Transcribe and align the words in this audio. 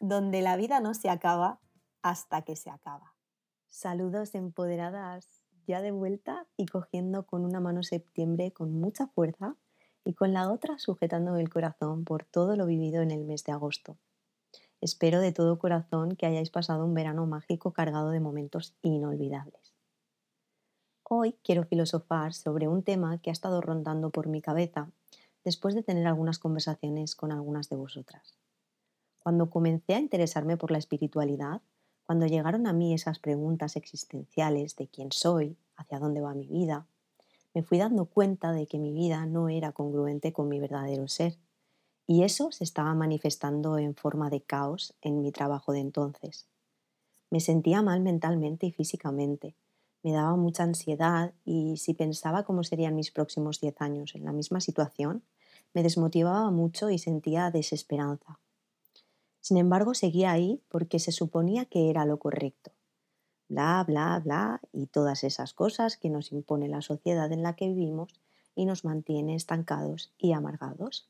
donde 0.00 0.42
la 0.42 0.56
vida 0.56 0.80
no 0.80 0.94
se 0.94 1.08
acaba 1.08 1.60
hasta 2.02 2.42
que 2.42 2.56
se 2.56 2.70
acaba. 2.70 3.14
Saludos 3.68 4.34
empoderadas, 4.34 5.42
ya 5.66 5.80
de 5.80 5.90
vuelta 5.90 6.46
y 6.56 6.66
cogiendo 6.66 7.26
con 7.26 7.44
una 7.44 7.60
mano 7.60 7.82
septiembre 7.82 8.52
con 8.52 8.72
mucha 8.72 9.08
fuerza 9.08 9.56
y 10.04 10.14
con 10.14 10.32
la 10.32 10.50
otra 10.50 10.78
sujetando 10.78 11.36
el 11.36 11.50
corazón 11.50 12.04
por 12.04 12.24
todo 12.24 12.56
lo 12.56 12.66
vivido 12.66 13.02
en 13.02 13.10
el 13.10 13.24
mes 13.24 13.44
de 13.44 13.52
agosto. 13.52 13.98
Espero 14.80 15.20
de 15.20 15.32
todo 15.32 15.58
corazón 15.58 16.16
que 16.16 16.26
hayáis 16.26 16.50
pasado 16.50 16.84
un 16.84 16.94
verano 16.94 17.26
mágico 17.26 17.72
cargado 17.72 18.10
de 18.10 18.20
momentos 18.20 18.76
inolvidables. 18.82 19.74
Hoy 21.02 21.36
quiero 21.42 21.64
filosofar 21.64 22.34
sobre 22.34 22.68
un 22.68 22.82
tema 22.82 23.18
que 23.18 23.30
ha 23.30 23.32
estado 23.32 23.60
rondando 23.60 24.10
por 24.10 24.28
mi 24.28 24.42
cabeza 24.42 24.90
después 25.44 25.74
de 25.74 25.82
tener 25.82 26.06
algunas 26.06 26.38
conversaciones 26.38 27.14
con 27.14 27.32
algunas 27.32 27.68
de 27.68 27.76
vosotras. 27.76 28.36
Cuando 29.26 29.50
comencé 29.50 29.94
a 29.94 29.98
interesarme 29.98 30.56
por 30.56 30.70
la 30.70 30.78
espiritualidad, 30.78 31.60
cuando 32.04 32.26
llegaron 32.26 32.68
a 32.68 32.72
mí 32.72 32.94
esas 32.94 33.18
preguntas 33.18 33.74
existenciales 33.74 34.76
de 34.76 34.86
quién 34.86 35.10
soy, 35.10 35.56
hacia 35.74 35.98
dónde 35.98 36.20
va 36.20 36.32
mi 36.32 36.46
vida, 36.46 36.86
me 37.52 37.64
fui 37.64 37.78
dando 37.78 38.04
cuenta 38.04 38.52
de 38.52 38.68
que 38.68 38.78
mi 38.78 38.92
vida 38.92 39.26
no 39.26 39.48
era 39.48 39.72
congruente 39.72 40.32
con 40.32 40.48
mi 40.48 40.60
verdadero 40.60 41.08
ser. 41.08 41.40
Y 42.06 42.22
eso 42.22 42.52
se 42.52 42.62
estaba 42.62 42.94
manifestando 42.94 43.78
en 43.78 43.96
forma 43.96 44.30
de 44.30 44.42
caos 44.42 44.94
en 45.00 45.20
mi 45.20 45.32
trabajo 45.32 45.72
de 45.72 45.80
entonces. 45.80 46.46
Me 47.28 47.40
sentía 47.40 47.82
mal 47.82 48.02
mentalmente 48.02 48.66
y 48.66 48.70
físicamente. 48.70 49.56
Me 50.04 50.12
daba 50.12 50.36
mucha 50.36 50.62
ansiedad 50.62 51.34
y 51.44 51.78
si 51.78 51.94
pensaba 51.94 52.44
cómo 52.44 52.62
serían 52.62 52.94
mis 52.94 53.10
próximos 53.10 53.60
diez 53.60 53.74
años 53.80 54.14
en 54.14 54.24
la 54.24 54.30
misma 54.30 54.60
situación, 54.60 55.24
me 55.74 55.82
desmotivaba 55.82 56.48
mucho 56.52 56.90
y 56.90 56.98
sentía 56.98 57.50
desesperanza. 57.50 58.38
Sin 59.46 59.58
embargo, 59.58 59.94
seguía 59.94 60.32
ahí 60.32 60.60
porque 60.68 60.98
se 60.98 61.12
suponía 61.12 61.66
que 61.66 61.88
era 61.88 62.04
lo 62.04 62.18
correcto. 62.18 62.72
Bla, 63.48 63.84
bla, 63.86 64.18
bla, 64.18 64.60
y 64.72 64.88
todas 64.88 65.22
esas 65.22 65.54
cosas 65.54 65.96
que 65.96 66.10
nos 66.10 66.32
impone 66.32 66.66
la 66.66 66.82
sociedad 66.82 67.30
en 67.30 67.44
la 67.44 67.54
que 67.54 67.68
vivimos 67.68 68.12
y 68.56 68.64
nos 68.64 68.84
mantiene 68.84 69.36
estancados 69.36 70.12
y 70.18 70.32
amargados. 70.32 71.08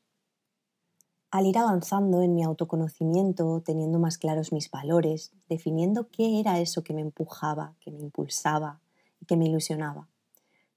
Al 1.31 1.47
ir 1.47 1.57
avanzando 1.57 2.21
en 2.21 2.35
mi 2.35 2.43
autoconocimiento, 2.43 3.63
teniendo 3.65 3.97
más 3.97 4.19
claros 4.19 4.53
mis 4.53 4.69
valores, 4.69 5.33
definiendo 5.49 6.09
qué 6.11 6.39
era 6.39 6.59
eso 6.59 6.83
que 6.83 6.93
me 6.93 7.01
empujaba, 7.01 7.73
que 7.79 7.89
me 7.89 8.01
impulsaba 8.01 8.81
y 9.19 9.25
que 9.25 9.35
me 9.35 9.47
ilusionaba, 9.47 10.09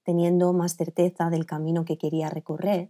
teniendo 0.01 0.51
más 0.51 0.77
certeza 0.77 1.29
del 1.29 1.45
camino 1.45 1.85
que 1.85 1.99
quería 1.99 2.27
recorrer, 2.27 2.89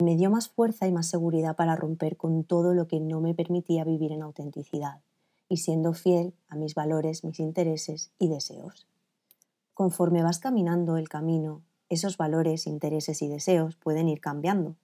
me 0.00 0.16
dio 0.16 0.30
más 0.30 0.48
fuerza 0.48 0.86
y 0.86 0.92
más 0.92 1.08
seguridad 1.08 1.56
para 1.56 1.74
romper 1.74 2.16
con 2.16 2.44
todo 2.44 2.72
lo 2.72 2.86
que 2.86 3.00
no 3.00 3.20
me 3.20 3.34
permitía 3.34 3.84
vivir 3.84 4.12
en 4.12 4.22
autenticidad 4.22 5.00
y 5.48 5.56
siendo 5.56 5.92
fiel 5.92 6.34
a 6.48 6.56
mis 6.56 6.74
valores, 6.74 7.24
mis 7.24 7.40
intereses 7.40 8.12
y 8.18 8.28
deseos. 8.28 8.86
Conforme 9.74 10.22
vas 10.22 10.38
caminando 10.38 10.96
el 10.96 11.08
camino, 11.08 11.62
esos 11.88 12.16
valores, 12.16 12.66
intereses 12.66 13.22
y 13.22 13.28
deseos 13.28 13.74
pueden 13.76 14.08
ir 14.08 14.20
cambiando, 14.20 14.76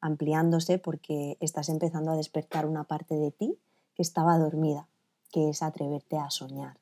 ampliándose 0.00 0.78
porque 0.78 1.36
estás 1.40 1.68
empezando 1.68 2.10
a 2.10 2.16
despertar 2.16 2.66
una 2.66 2.84
parte 2.84 3.14
de 3.14 3.30
ti 3.30 3.58
que 3.94 4.02
estaba 4.02 4.38
dormida, 4.38 4.88
que 5.30 5.48
es 5.48 5.62
atreverte 5.62 6.18
a 6.18 6.30
soñar. 6.30 6.78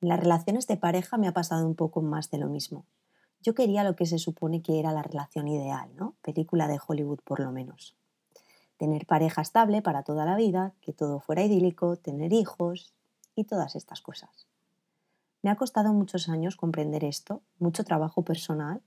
En 0.00 0.08
las 0.08 0.20
relaciones 0.20 0.66
de 0.66 0.76
pareja 0.76 1.18
me 1.18 1.28
ha 1.28 1.32
pasado 1.32 1.66
un 1.66 1.74
poco 1.74 2.00
más 2.00 2.30
de 2.30 2.38
lo 2.38 2.48
mismo. 2.48 2.84
Yo 3.40 3.54
quería 3.54 3.84
lo 3.84 3.94
que 3.94 4.06
se 4.06 4.18
supone 4.18 4.62
que 4.62 4.80
era 4.80 4.92
la 4.92 5.02
relación 5.02 5.48
ideal, 5.48 5.90
¿no? 5.96 6.16
Película 6.22 6.66
de 6.66 6.78
Hollywood 6.84 7.20
por 7.24 7.40
lo 7.40 7.52
menos. 7.52 7.96
Tener 8.76 9.06
pareja 9.06 9.42
estable 9.42 9.80
para 9.82 10.02
toda 10.02 10.24
la 10.24 10.36
vida, 10.36 10.74
que 10.80 10.92
todo 10.92 11.20
fuera 11.20 11.44
idílico, 11.44 11.96
tener 11.96 12.32
hijos 12.32 12.94
y 13.34 13.44
todas 13.44 13.76
estas 13.76 14.00
cosas. 14.00 14.48
Me 15.42 15.50
ha 15.50 15.56
costado 15.56 15.92
muchos 15.92 16.28
años 16.28 16.56
comprender 16.56 17.04
esto, 17.04 17.42
mucho 17.58 17.84
trabajo 17.84 18.22
personal, 18.22 18.82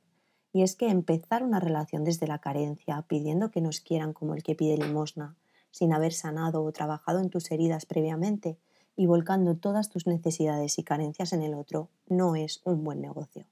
y 0.53 0.63
es 0.63 0.75
que 0.75 0.90
empezar 0.90 1.44
una 1.44 1.61
relación 1.61 2.03
desde 2.03 2.28
la 2.28 2.40
carencia, 2.40 3.01
pidiendo 3.07 3.51
que 3.51 3.61
nos 3.61 3.79
quieran 3.79 4.11
como 4.11 4.34
el 4.35 4.44
que 4.44 4.56
pide 4.56 4.78
limosna, 4.78 5.38
sin 5.72 5.94
haber 5.94 6.11
sanado 6.11 6.63
o 6.63 6.72
trabajado 6.73 7.19
en 7.19 7.29
tus 7.29 7.50
heridas 7.51 7.85
previamente 7.85 8.57
y 8.97 9.06
volcando 9.06 9.56
todas 9.56 9.88
tus 9.88 10.07
necesidades 10.07 10.78
y 10.78 10.84
carencias 10.84 11.31
en 11.31 11.41
el 11.41 11.53
otro, 11.53 11.90
no 12.07 12.35
es 12.35 12.61
un 12.66 12.84
buen 12.84 13.00
negocio. 13.00 13.45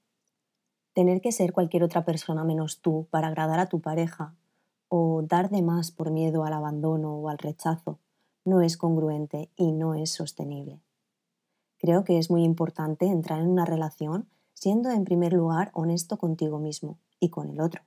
Tener 0.92 1.20
que 1.20 1.30
ser 1.30 1.52
cualquier 1.52 1.84
otra 1.84 2.04
persona 2.04 2.42
menos 2.42 2.80
tú 2.80 3.06
para 3.10 3.28
agradar 3.28 3.60
a 3.60 3.68
tu 3.68 3.80
pareja 3.80 4.34
o 4.88 5.22
dar 5.22 5.48
de 5.48 5.62
más 5.62 5.92
por 5.92 6.10
miedo 6.10 6.44
al 6.44 6.52
abandono 6.52 7.14
o 7.14 7.28
al 7.28 7.38
rechazo 7.38 8.00
no 8.44 8.60
es 8.60 8.76
congruente 8.76 9.50
y 9.54 9.70
no 9.70 9.94
es 9.94 10.10
sostenible. 10.10 10.80
Creo 11.78 12.02
que 12.02 12.18
es 12.18 12.30
muy 12.30 12.42
importante 12.42 13.06
entrar 13.06 13.40
en 13.40 13.48
una 13.48 13.64
relación 13.64 14.28
siendo 14.52 14.90
en 14.90 15.04
primer 15.04 15.32
lugar 15.32 15.70
honesto 15.74 16.18
contigo 16.18 16.58
mismo 16.58 16.98
y 17.20 17.30
con 17.30 17.50
el 17.50 17.60
otro, 17.60 17.82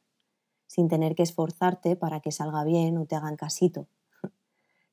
sin 0.65 0.87
tener 0.87 1.13
que 1.13 1.23
esforzarte 1.23 1.97
para 1.97 2.21
que 2.21 2.31
salga 2.31 2.63
bien 2.63 2.97
o 2.97 3.05
te 3.05 3.15
hagan 3.15 3.35
casito. 3.35 3.87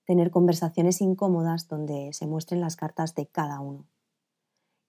Tener 0.05 0.31
conversaciones 0.31 1.01
incómodas 1.01 1.69
donde 1.69 2.13
se 2.13 2.27
muestren 2.27 2.61
las 2.61 2.77
cartas 2.77 3.15
de 3.15 3.27
cada 3.27 3.61
uno 3.61 3.87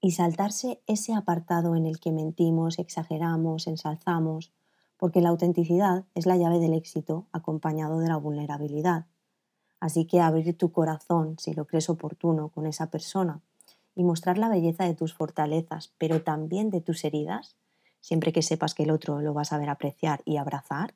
y 0.01 0.12
saltarse 0.12 0.81
ese 0.88 1.13
apartado 1.13 1.75
en 1.75 1.85
el 1.85 2.00
que 2.00 2.12
mentimos, 2.12 2.79
exageramos, 2.79 3.67
ensalzamos, 3.67 4.51
porque 4.97 5.22
la 5.22 5.29
autenticidad 5.29 6.06
es 6.16 6.25
la 6.25 6.38
llave 6.38 6.59
del 6.59 6.73
éxito 6.73 7.28
acompañado 7.31 8.00
de 8.00 8.07
la 8.07 8.17
vulnerabilidad. 8.17 9.06
Así 9.79 10.06
que 10.06 10.19
abrir 10.19 10.57
tu 10.57 10.72
corazón, 10.72 11.38
si 11.40 11.53
lo 11.53 11.66
crees 11.66 11.90
oportuno, 11.90 12.50
con 12.50 12.66
esa 12.66 12.90
persona 12.90 13.41
y 13.95 14.03
mostrar 14.03 14.38
la 14.38 14.50
belleza 14.50 14.85
de 14.85 14.95
tus 14.95 15.13
fortalezas, 15.13 15.94
pero 15.97 16.23
también 16.23 16.69
de 16.72 16.81
tus 16.81 17.03
heridas, 17.03 17.56
siempre 18.00 18.31
que 18.31 18.41
sepas 18.41 18.73
que 18.73 18.84
el 18.84 18.91
otro 18.91 19.22
lo 19.22 19.34
va 19.34 19.41
a 19.41 19.45
saber 19.45 19.69
apreciar 19.69 20.22
y 20.25 20.38
abrazar, 20.38 20.95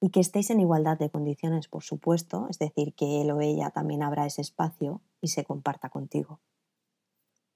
y 0.00 0.10
que 0.10 0.20
estéis 0.20 0.50
en 0.50 0.60
igualdad 0.60 0.98
de 0.98 1.10
condiciones, 1.10 1.68
por 1.68 1.84
supuesto, 1.84 2.48
es 2.50 2.58
decir, 2.58 2.92
que 2.94 3.22
él 3.22 3.30
o 3.30 3.40
ella 3.40 3.70
también 3.70 4.02
abra 4.02 4.26
ese 4.26 4.42
espacio 4.42 5.00
y 5.20 5.28
se 5.28 5.44
comparta 5.44 5.90
contigo. 5.90 6.40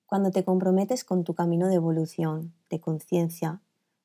Cuando 0.06 0.31
te 0.31 0.44
comprometes 0.44 1.03
con 1.03 1.25
tu 1.25 1.34
camino 1.34 1.67
de 1.67 1.75
evolución, 1.75 2.55
de 2.71 2.81
conciencia, 2.81 3.61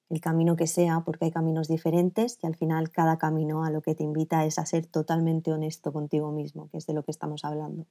el 0.10 0.20
camino 0.20 0.56
que 0.56 0.66
sea, 0.66 1.02
porque 1.06 1.26
hay 1.26 1.32
caminos 1.32 1.68
diferentes 1.68 2.40
y 2.42 2.48
al 2.48 2.56
final 2.56 2.90
cada 2.90 3.20
camino 3.20 3.64
a 3.64 3.70
lo 3.70 3.82
que 3.82 3.94
te 3.94 4.04
invita 4.04 4.44
es 4.44 4.58
a 4.58 4.66
ser 4.66 4.88
totalmente 4.88 5.54
honesto 5.54 5.94
contigo 5.94 6.32
mismo, 6.32 6.70
que 6.70 6.80
es 6.80 6.88
de 6.88 6.94
lo 6.94 7.04
que 7.04 7.12
estamos 7.12 7.46
hablando. 7.46 7.86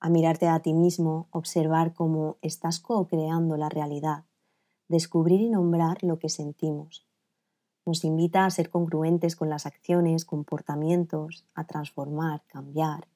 A 0.00 0.08
mirarte 0.08 0.48
a 0.48 0.60
ti 0.60 0.72
mismo, 0.72 1.28
observar 1.30 1.92
cómo 1.92 2.38
estás 2.40 2.80
co-creando 2.80 3.58
la 3.58 3.68
realidad, 3.68 4.24
descubrir 4.88 5.42
y 5.42 5.50
nombrar 5.50 6.02
lo 6.02 6.18
que 6.18 6.30
sentimos. 6.30 7.06
Nos 7.84 8.04
invita 8.04 8.46
a 8.46 8.50
ser 8.50 8.70
congruentes 8.70 9.36
con 9.36 9.50
las 9.50 9.66
acciones, 9.66 10.24
comportamientos, 10.24 11.46
a 11.54 11.64
transformar, 11.64 12.42
cambiar, 12.46 13.06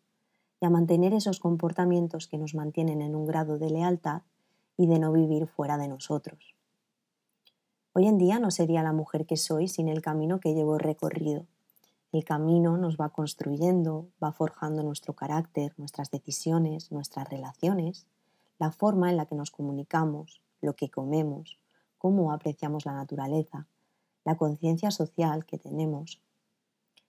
y 0.62 0.64
a 0.64 0.70
mantener 0.70 1.12
esos 1.12 1.41
comportamientos 1.41 2.29
que 2.29 2.38
nos 2.38 2.55
mantienen 2.55 3.03
en 3.03 3.17
un 3.17 3.26
grado 3.26 3.59
de 3.59 3.69
lealtad 3.69 4.23
y 4.76 4.87
de 4.87 5.00
no 5.00 5.11
vivir 5.11 5.49
fuera 5.49 5.76
de 5.76 5.88
nosotros. 5.88 6.55
Hoy 7.94 8.06
en 8.06 8.17
día 8.17 8.38
no 8.38 8.53
sería 8.53 8.85
la 8.85 8.93
mujer 8.93 9.26
que 9.26 9.37
soy 9.37 9.67
sin 9.67 9.88
el 9.88 10.03
camino 10.03 10.38
que 10.38 10.55
llevo 10.55 10.79
recorrido. 10.79 11.47
El 12.12 12.25
camino 12.25 12.76
nos 12.76 12.97
va 12.97 13.09
construyendo, 13.09 14.06
va 14.23 14.31
forjando 14.31 14.85
nuestro 14.85 15.14
carácter, 15.14 15.75
nuestras 15.79 16.12
decisiones, 16.12 16.93
nuestras 16.93 17.29
relaciones, 17.29 18.06
la 18.61 18.70
forma 18.70 19.11
en 19.11 19.17
la 19.17 19.26
que 19.26 19.35
nos 19.35 19.50
comunicamos, 19.50 20.43
lo 20.61 20.76
que 20.76 20.91
comemos, 20.91 21.59
cómo 21.99 22.32
apreciamos 22.32 22.87
la 22.87 22.93
naturaleza, 22.93 23.67
la 24.25 24.37
conciencia 24.37 24.93
social 24.93 25.44
que 25.44 25.59
tenemos. 25.59 26.23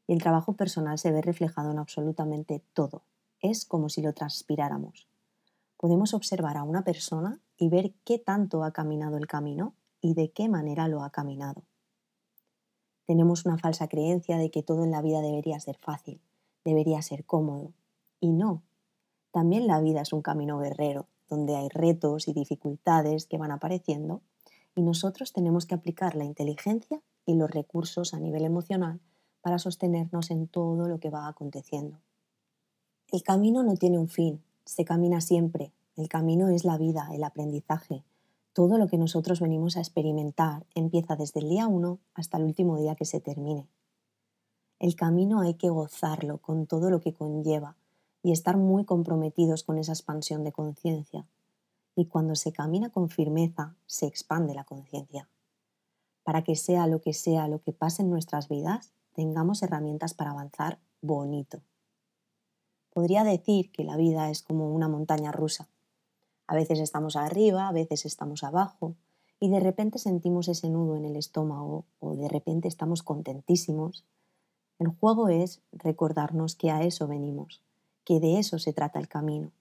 Y 0.07 0.13
el 0.13 0.23
trabajo 0.23 0.53
personal 0.53 0.97
se 0.97 1.11
ve 1.11 1.21
reflejado 1.21 1.69
en 1.69 1.77
absolutamente 1.77 2.63
todo. 2.73 3.03
Es 3.43 3.65
como 3.65 3.89
si 3.89 4.01
lo 4.01 4.13
transpiráramos. 4.13 5.09
Podemos 5.75 6.13
observar 6.13 6.55
a 6.55 6.63
una 6.63 6.85
persona 6.85 7.41
y 7.57 7.67
ver 7.67 7.93
qué 8.05 8.17
tanto 8.17 8.63
ha 8.63 8.71
caminado 8.71 9.17
el 9.17 9.27
camino 9.27 9.75
y 9.99 10.13
de 10.13 10.31
qué 10.31 10.47
manera 10.47 10.87
lo 10.87 11.03
ha 11.03 11.09
caminado. 11.09 11.63
Tenemos 13.05 13.45
una 13.45 13.57
falsa 13.57 13.89
creencia 13.89 14.37
de 14.37 14.49
que 14.49 14.63
todo 14.63 14.85
en 14.85 14.91
la 14.91 15.01
vida 15.01 15.19
debería 15.19 15.59
ser 15.59 15.77
fácil, 15.77 16.21
debería 16.63 17.01
ser 17.01 17.25
cómodo. 17.25 17.73
Y 18.21 18.31
no. 18.31 18.63
También 19.31 19.67
la 19.67 19.81
vida 19.81 20.03
es 20.03 20.13
un 20.13 20.21
camino 20.21 20.57
guerrero, 20.59 21.09
donde 21.27 21.57
hay 21.57 21.67
retos 21.67 22.29
y 22.29 22.33
dificultades 22.33 23.25
que 23.25 23.37
van 23.37 23.51
apareciendo 23.51 24.21
y 24.73 24.83
nosotros 24.83 25.33
tenemos 25.33 25.65
que 25.65 25.75
aplicar 25.75 26.15
la 26.15 26.23
inteligencia 26.23 27.01
y 27.25 27.35
los 27.35 27.51
recursos 27.51 28.13
a 28.13 28.21
nivel 28.21 28.45
emocional 28.45 29.01
para 29.41 29.59
sostenernos 29.59 30.31
en 30.31 30.47
todo 30.47 30.87
lo 30.87 31.01
que 31.01 31.09
va 31.09 31.27
aconteciendo. 31.27 31.99
El 33.13 33.21
camino 33.21 33.61
no 33.61 33.75
tiene 33.75 33.99
un 33.99 34.07
fin, 34.07 34.41
se 34.65 34.85
camina 34.85 35.21
siempre. 35.21 35.71
El 35.95 36.09
camino 36.09 36.49
es 36.49 36.65
la 36.65 36.79
vida, 36.79 37.09
el 37.13 37.23
aprendizaje. 37.23 38.03
Todo 38.53 38.79
lo 38.79 38.87
que 38.87 38.97
nosotros 38.97 39.39
venimos 39.39 39.77
a 39.77 39.81
experimentar 39.81 40.65
empieza 40.73 41.15
desde 41.15 41.41
el 41.41 41.49
día 41.49 41.67
1 41.67 41.99
hasta 42.15 42.37
el 42.37 42.43
último 42.45 42.75
día 42.79 42.95
que 42.95 43.05
se 43.05 43.19
termine. 43.19 43.67
El 44.79 44.95
camino 44.95 45.41
hay 45.41 45.53
que 45.53 45.69
gozarlo 45.69 46.39
con 46.39 46.65
todo 46.65 46.89
lo 46.89 47.01
que 47.01 47.13
conlleva 47.13 47.77
y 48.23 48.31
estar 48.31 48.57
muy 48.57 48.83
comprometidos 48.83 49.61
con 49.61 49.77
esa 49.77 49.91
expansión 49.91 50.43
de 50.43 50.51
conciencia. 50.51 51.27
Y 51.95 52.07
cuando 52.07 52.33
se 52.33 52.51
camina 52.51 52.89
con 52.89 53.09
firmeza, 53.09 53.75
se 53.85 54.07
expande 54.07 54.55
la 54.55 54.63
conciencia. 54.63 55.29
Para 56.23 56.43
que 56.43 56.55
sea 56.55 56.87
lo 56.87 56.99
que 56.99 57.13
sea 57.13 57.47
lo 57.47 57.61
que 57.61 57.73
pase 57.73 58.01
en 58.01 58.09
nuestras 58.09 58.49
vidas, 58.49 58.91
tengamos 59.13 59.61
herramientas 59.61 60.15
para 60.15 60.31
avanzar 60.31 60.79
bonito. 61.03 61.61
Podría 62.93 63.23
decir 63.23 63.71
que 63.71 63.83
la 63.83 63.97
vida 63.97 64.29
es 64.29 64.43
como 64.43 64.71
una 64.71 64.87
montaña 64.87 65.31
rusa. 65.31 65.67
A 66.45 66.53
veces 66.53 66.79
estamos 66.79 67.15
arriba, 67.15 67.67
a 67.67 67.71
veces 67.71 68.05
estamos 68.05 68.43
abajo, 68.43 68.95
y 69.39 69.49
de 69.49 69.59
repente 69.59 69.97
sentimos 69.97 70.47
ese 70.47 70.69
nudo 70.69 70.95
en 70.95 71.05
el 71.05 71.15
estómago 71.15 71.85
o 71.99 72.15
de 72.15 72.29
repente 72.29 72.67
estamos 72.67 73.01
contentísimos. 73.01 74.05
El 74.77 74.89
juego 74.89 75.27
es 75.27 75.61
recordarnos 75.71 76.55
que 76.55 76.69
a 76.69 76.83
eso 76.83 77.07
venimos, 77.07 77.61
que 78.05 78.19
de 78.19 78.37
eso 78.37 78.59
se 78.59 78.73
trata 78.73 78.99
el 78.99 79.07
camino, 79.07 79.51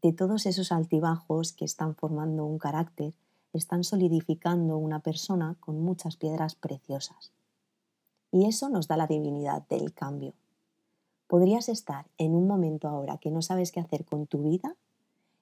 de 0.00 0.12
todos 0.12 0.46
esos 0.46 0.70
altibajos 0.70 1.52
que 1.52 1.64
están 1.64 1.96
formando 1.96 2.44
un 2.44 2.58
carácter, 2.58 3.12
están 3.52 3.82
solidificando 3.82 4.76
una 4.76 5.00
persona 5.00 5.56
con 5.58 5.80
muchas 5.82 6.16
piedras 6.16 6.54
preciosas. 6.54 7.32
Y 8.30 8.46
eso 8.46 8.68
nos 8.68 8.86
da 8.86 8.96
la 8.96 9.08
divinidad 9.08 9.66
del 9.68 9.92
cambio. 9.92 10.34
Podrías 11.28 11.68
estar 11.68 12.06
en 12.16 12.34
un 12.34 12.46
momento 12.46 12.88
ahora 12.88 13.18
que 13.18 13.30
no 13.30 13.42
sabes 13.42 13.70
qué 13.70 13.80
hacer 13.80 14.06
con 14.06 14.26
tu 14.26 14.42
vida 14.42 14.76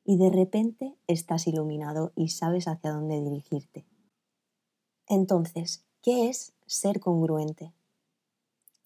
y 0.04 0.18
de 0.18 0.30
repente 0.30 0.96
estás 1.06 1.46
iluminado 1.46 2.12
y 2.16 2.28
sabes 2.28 2.66
hacia 2.66 2.90
dónde 2.90 3.22
dirigirte. 3.22 3.86
Entonces, 5.06 5.84
¿qué 6.02 6.28
es 6.28 6.52
ser 6.66 6.98
congruente? 6.98 7.72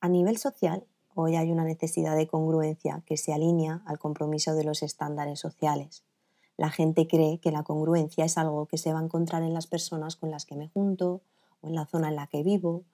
A 0.00 0.10
nivel 0.10 0.36
social, 0.36 0.86
hoy 1.14 1.36
hay 1.36 1.50
una 1.50 1.64
necesidad 1.64 2.16
de 2.16 2.26
congruencia 2.26 3.02
que 3.06 3.16
se 3.16 3.32
alinea 3.32 3.82
al 3.86 3.98
compromiso 3.98 4.54
de 4.54 4.64
los 4.64 4.82
estándares 4.82 5.40
sociales. 5.40 6.04
La 6.58 6.68
gente 6.68 7.06
cree 7.06 7.40
que 7.40 7.50
la 7.50 7.62
congruencia 7.62 8.26
es 8.26 8.36
algo 8.36 8.66
que 8.66 8.76
se 8.76 8.92
va 8.92 9.00
a 9.00 9.04
encontrar 9.04 9.42
en 9.42 9.54
las 9.54 9.66
personas 9.66 10.16
con 10.16 10.30
las 10.30 10.44
que 10.44 10.56
me 10.56 10.68
junto 10.68 11.22
o 11.62 11.68
en 11.68 11.74
la 11.74 11.86
zona 11.86 12.10
en 12.10 12.16
la 12.16 12.26
que 12.26 12.42
vivo 12.42 12.84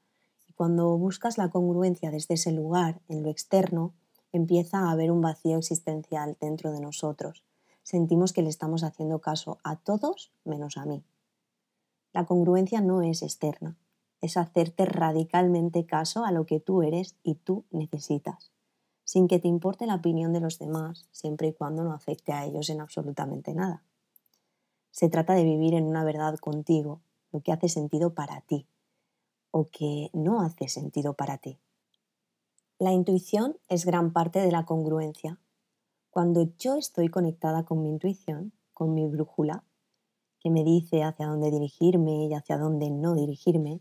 cuando 0.56 0.96
buscas 0.96 1.36
la 1.36 1.50
congruencia 1.50 2.10
desde 2.10 2.34
ese 2.34 2.50
lugar, 2.50 3.02
en 3.08 3.22
lo 3.22 3.28
externo, 3.28 3.92
empieza 4.32 4.78
a 4.78 4.90
haber 4.90 5.10
un 5.10 5.20
vacío 5.20 5.58
existencial 5.58 6.38
dentro 6.40 6.72
de 6.72 6.80
nosotros. 6.80 7.44
Sentimos 7.82 8.32
que 8.32 8.40
le 8.40 8.48
estamos 8.48 8.82
haciendo 8.82 9.20
caso 9.20 9.58
a 9.62 9.76
todos 9.76 10.32
menos 10.44 10.78
a 10.78 10.86
mí. 10.86 11.04
La 12.12 12.24
congruencia 12.24 12.80
no 12.80 13.02
es 13.02 13.22
externa, 13.22 13.76
es 14.22 14.38
hacerte 14.38 14.86
radicalmente 14.86 15.84
caso 15.84 16.24
a 16.24 16.32
lo 16.32 16.46
que 16.46 16.58
tú 16.58 16.82
eres 16.82 17.16
y 17.22 17.34
tú 17.34 17.66
necesitas, 17.70 18.50
sin 19.04 19.28
que 19.28 19.38
te 19.38 19.48
importe 19.48 19.86
la 19.86 19.96
opinión 19.96 20.32
de 20.32 20.40
los 20.40 20.58
demás, 20.58 21.06
siempre 21.12 21.48
y 21.48 21.52
cuando 21.52 21.84
no 21.84 21.92
afecte 21.92 22.32
a 22.32 22.46
ellos 22.46 22.70
en 22.70 22.80
absolutamente 22.80 23.52
nada. 23.52 23.82
Se 24.90 25.10
trata 25.10 25.34
de 25.34 25.44
vivir 25.44 25.74
en 25.74 25.84
una 25.84 26.02
verdad 26.02 26.38
contigo, 26.38 27.02
lo 27.30 27.40
que 27.40 27.52
hace 27.52 27.68
sentido 27.68 28.14
para 28.14 28.40
ti, 28.40 28.66
o 29.58 29.64
que 29.64 30.10
no 30.12 30.42
hace 30.42 30.68
sentido 30.68 31.14
para 31.14 31.38
ti. 31.38 31.58
La 32.78 32.92
intuición 32.92 33.56
es 33.68 33.86
gran 33.86 34.12
parte 34.12 34.40
de 34.40 34.52
la 34.52 34.66
congruencia. 34.66 35.40
Cuando 36.10 36.52
yo 36.58 36.74
estoy 36.76 37.08
conectada 37.08 37.64
con 37.64 37.80
mi 37.80 37.88
intuición, 37.88 38.52
con 38.74 38.92
mi 38.92 39.06
brújula, 39.06 39.64
que 40.40 40.50
me 40.50 40.62
dice 40.62 41.04
hacia 41.04 41.28
dónde 41.28 41.50
dirigirme 41.50 42.26
y 42.26 42.34
hacia 42.34 42.58
dónde 42.58 42.90
no 42.90 43.14
dirigirme, 43.14 43.80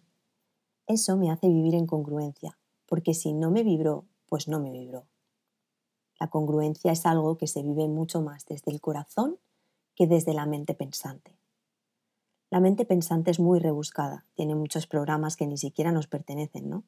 eso 0.87 1.17
me 1.17 1.29
hace 1.29 1.49
vivir 1.49 1.75
en 1.75 1.87
congruencia, 1.87 2.57
porque 2.85 3.13
si 3.13 3.33
no 3.33 3.51
me 3.51 3.63
vibró, 3.63 4.05
pues 4.27 4.47
no 4.47 4.61
me 4.61 4.71
vibró. 4.71 5.07
La 6.21 6.29
congruencia 6.29 6.93
es 6.93 7.05
algo 7.05 7.37
que 7.37 7.47
se 7.47 7.63
vive 7.63 7.89
mucho 7.89 8.21
más 8.21 8.45
desde 8.45 8.71
el 8.71 8.79
corazón 8.79 9.39
que 9.93 10.07
desde 10.07 10.33
la 10.33 10.45
mente 10.45 10.73
pensante. 10.73 11.37
La 12.49 12.59
mente 12.59 12.85
pensante 12.85 13.31
es 13.31 13.39
muy 13.39 13.59
rebuscada, 13.59 14.25
tiene 14.35 14.55
muchos 14.55 14.87
programas 14.87 15.35
que 15.35 15.47
ni 15.47 15.57
siquiera 15.57 15.91
nos 15.91 16.07
pertenecen, 16.07 16.69
¿no? 16.69 16.83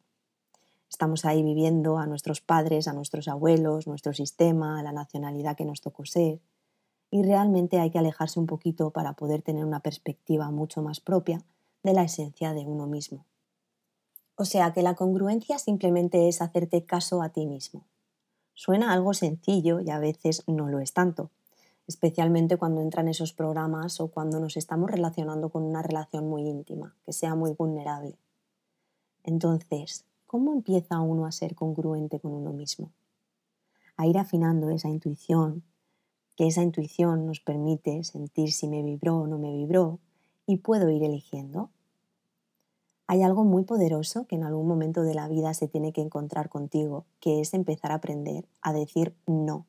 Estamos 0.90 1.26
ahí 1.26 1.44
viviendo 1.44 1.98
a 1.98 2.06
nuestros 2.06 2.42
padres, 2.42 2.88
a 2.88 2.94
nuestros 2.94 3.28
abuelos, 3.28 3.88
nuestro 3.88 4.14
sistema, 4.14 4.80
a 4.80 4.84
la 4.84 4.94
nacionalidad 4.94 5.58
que 5.58 5.66
nos 5.66 5.82
tocó 5.82 6.06
ser, 6.06 6.40
y 7.10 7.24
realmente 7.24 7.80
hay 7.80 7.90
que 7.90 8.00
alejarse 8.00 8.40
un 8.40 8.46
poquito 8.46 8.92
para 8.92 9.14
poder 9.14 9.42
tener 9.42 9.66
una 9.66 9.80
perspectiva 9.80 10.52
mucho 10.52 10.82
más 10.82 11.00
propia 11.00 11.44
de 11.84 11.94
la 11.94 12.04
esencia 12.04 12.54
de 12.54 12.66
uno 12.66 12.86
mismo. 12.86 13.26
O 14.36 14.46
sea 14.46 14.72
que 14.72 14.84
la 14.84 14.96
congruencia 14.96 15.58
simplemente 15.58 16.28
es 16.28 16.42
hacerte 16.42 16.86
caso 16.86 17.22
a 17.22 17.30
ti 17.30 17.48
mismo. 17.48 17.88
Suena 18.54 18.94
algo 18.94 19.14
sencillo 19.14 19.80
y 19.80 19.90
a 19.90 20.00
veces 20.00 20.44
no 20.48 20.70
lo 20.70 20.80
es 20.80 20.94
tanto, 20.94 21.32
especialmente 21.88 22.58
cuando 22.58 22.82
entran 22.82 23.08
esos 23.08 23.34
programas 23.34 24.02
o 24.02 24.10
cuando 24.10 24.40
nos 24.40 24.58
estamos 24.58 24.92
relacionando 24.92 25.50
con 25.50 25.64
una 25.64 25.82
relación 25.82 26.28
muy 26.28 26.44
íntima, 26.44 26.96
que 27.06 27.14
sea 27.14 27.34
muy 27.34 27.54
vulnerable. 27.54 28.20
Entonces, 29.24 30.06
¿cómo 30.26 30.54
empieza 30.54 31.00
uno 31.00 31.26
a 31.26 31.32
ser 31.32 31.56
congruente 31.56 32.20
con 32.20 32.34
uno 32.34 32.52
mismo? 32.52 32.92
A 33.96 34.06
ir 34.06 34.18
afinando 34.18 34.70
esa 34.70 34.90
intuición, 34.90 35.64
que 36.36 36.48
esa 36.48 36.62
intuición 36.62 37.26
nos 37.26 37.40
permite 37.40 38.04
sentir 38.04 38.52
si 38.52 38.68
me 38.68 38.84
vibró 38.84 39.20
o 39.20 39.28
no 39.28 39.38
me 39.38 39.54
vibró 39.54 40.00
y 40.46 40.58
puedo 40.58 40.90
ir 40.90 41.04
eligiendo. 41.04 41.72
Hay 43.08 43.24
algo 43.24 43.46
muy 43.46 43.64
poderoso 43.64 44.28
que 44.28 44.36
en 44.36 44.44
algún 44.44 44.68
momento 44.68 45.04
de 45.04 45.16
la 45.16 45.30
vida 45.30 45.54
se 45.54 45.70
tiene 45.70 45.94
que 45.94 46.02
encontrar 46.02 46.50
contigo, 46.50 47.06
que 47.22 47.40
es 47.40 47.54
empezar 47.54 47.94
a 47.94 47.96
aprender 47.96 48.46
a 48.62 48.74
decir 48.74 49.16
no 49.26 49.66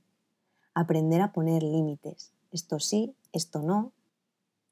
aprender 0.79 1.21
a 1.21 1.33
poner 1.33 1.63
límites. 1.63 2.33
Esto 2.53 2.79
sí, 2.79 3.15
esto 3.33 3.63
no. 3.63 3.93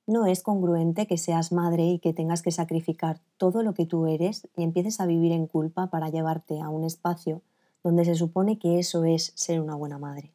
No 0.06 0.26
es 0.26 0.42
congruente 0.42 1.08
que 1.08 1.18
seas 1.18 1.50
madre 1.50 1.84
y 1.86 1.98
que 1.98 2.12
tengas 2.12 2.42
que 2.42 2.52
sacrificar 2.52 3.20
todo 3.38 3.64
lo 3.64 3.74
que 3.74 3.86
tú 3.86 4.06
eres 4.06 4.46
y 4.56 4.62
empieces 4.62 5.00
a 5.00 5.06
vivir 5.06 5.32
en 5.32 5.48
culpa 5.48 5.88
para 5.88 6.08
llevarte 6.08 6.60
a 6.60 6.68
un 6.68 6.84
espacio 6.84 7.42
donde 7.82 8.04
se 8.04 8.14
supone 8.14 8.58
que 8.58 8.78
eso 8.78 9.04
es 9.04 9.32
ser 9.34 9.60
una 9.60 9.74
buena 9.74 9.98
madre. 9.98 10.32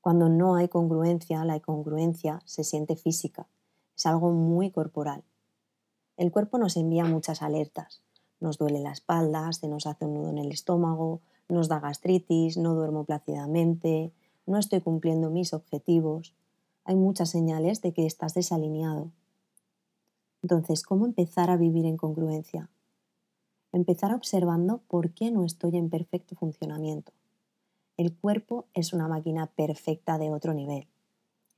Cuando 0.00 0.28
no 0.28 0.54
hay 0.54 0.68
congruencia, 0.68 1.44
la 1.44 1.56
incongruencia 1.56 2.40
se 2.44 2.62
siente 2.62 2.94
física, 2.94 3.48
es 3.96 4.06
algo 4.06 4.30
muy 4.30 4.70
corporal. 4.70 5.24
El 6.16 6.30
cuerpo 6.30 6.56
nos 6.58 6.76
envía 6.76 7.04
muchas 7.04 7.42
alertas. 7.42 8.00
Nos 8.38 8.58
duele 8.58 8.78
la 8.78 8.92
espalda, 8.92 9.52
se 9.52 9.68
nos 9.68 9.86
hace 9.86 10.06
un 10.06 10.14
nudo 10.14 10.30
en 10.30 10.38
el 10.38 10.52
estómago, 10.52 11.20
nos 11.48 11.68
da 11.68 11.80
gastritis, 11.80 12.56
no 12.56 12.74
duermo 12.74 13.04
plácidamente, 13.04 14.12
no 14.46 14.58
estoy 14.58 14.80
cumpliendo 14.80 15.30
mis 15.30 15.52
objetivos, 15.52 16.34
hay 16.84 16.96
muchas 16.96 17.30
señales 17.30 17.82
de 17.82 17.92
que 17.92 18.06
estás 18.06 18.34
desalineado. 18.34 19.10
Entonces, 20.42 20.82
¿cómo 20.82 21.06
empezar 21.06 21.50
a 21.50 21.56
vivir 21.56 21.84
en 21.84 21.96
congruencia? 21.96 22.70
Empezar 23.72 24.14
observando 24.14 24.78
por 24.88 25.12
qué 25.12 25.30
no 25.30 25.44
estoy 25.44 25.76
en 25.76 25.90
perfecto 25.90 26.34
funcionamiento. 26.34 27.12
El 27.96 28.16
cuerpo 28.16 28.66
es 28.74 28.92
una 28.92 29.08
máquina 29.08 29.46
perfecta 29.46 30.18
de 30.18 30.30
otro 30.30 30.54
nivel. 30.54 30.88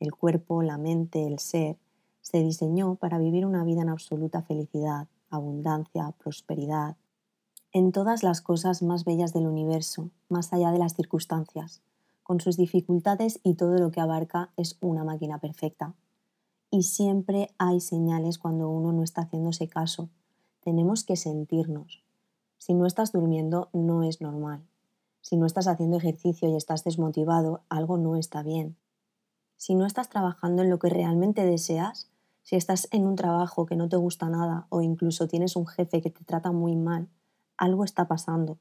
El 0.00 0.12
cuerpo, 0.12 0.62
la 0.62 0.76
mente, 0.76 1.26
el 1.26 1.38
ser, 1.38 1.78
se 2.20 2.42
diseñó 2.42 2.96
para 2.96 3.18
vivir 3.18 3.46
una 3.46 3.64
vida 3.64 3.82
en 3.82 3.88
absoluta 3.88 4.42
felicidad, 4.42 5.06
abundancia, 5.30 6.12
prosperidad, 6.18 6.96
en 7.72 7.92
todas 7.92 8.22
las 8.22 8.42
cosas 8.42 8.82
más 8.82 9.04
bellas 9.04 9.32
del 9.32 9.46
universo, 9.46 10.10
más 10.28 10.52
allá 10.52 10.72
de 10.72 10.78
las 10.78 10.94
circunstancias, 10.94 11.80
con 12.22 12.40
sus 12.40 12.56
dificultades 12.56 13.40
y 13.42 13.54
todo 13.54 13.78
lo 13.78 13.90
que 13.90 14.00
abarca 14.00 14.52
es 14.56 14.78
una 14.80 15.04
máquina 15.04 15.38
perfecta. 15.38 15.94
Y 16.70 16.84
siempre 16.84 17.50
hay 17.58 17.80
señales 17.80 18.38
cuando 18.38 18.68
uno 18.68 18.92
no 18.92 19.02
está 19.02 19.22
haciéndose 19.22 19.68
caso. 19.68 20.08
Tenemos 20.60 21.04
que 21.04 21.16
sentirnos. 21.16 22.02
Si 22.58 22.74
no 22.74 22.86
estás 22.86 23.12
durmiendo, 23.12 23.68
no 23.72 24.02
es 24.02 24.20
normal. 24.20 24.62
Si 25.20 25.36
no 25.36 25.46
estás 25.46 25.66
haciendo 25.66 25.96
ejercicio 25.96 26.48
y 26.48 26.56
estás 26.56 26.84
desmotivado, 26.84 27.62
algo 27.68 27.98
no 27.98 28.16
está 28.16 28.42
bien. 28.42 28.76
Si 29.56 29.74
no 29.74 29.86
estás 29.86 30.08
trabajando 30.08 30.62
en 30.62 30.70
lo 30.70 30.78
que 30.78 30.88
realmente 30.88 31.44
deseas, 31.44 32.08
si 32.42 32.56
estás 32.56 32.88
en 32.90 33.06
un 33.06 33.16
trabajo 33.16 33.66
que 33.66 33.76
no 33.76 33.88
te 33.88 33.96
gusta 33.96 34.28
nada 34.28 34.66
o 34.68 34.82
incluso 34.82 35.28
tienes 35.28 35.54
un 35.54 35.66
jefe 35.66 36.00
que 36.00 36.10
te 36.10 36.24
trata 36.24 36.50
muy 36.50 36.74
mal, 36.74 37.08
algo 37.56 37.84
está 37.84 38.08
pasando. 38.08 38.58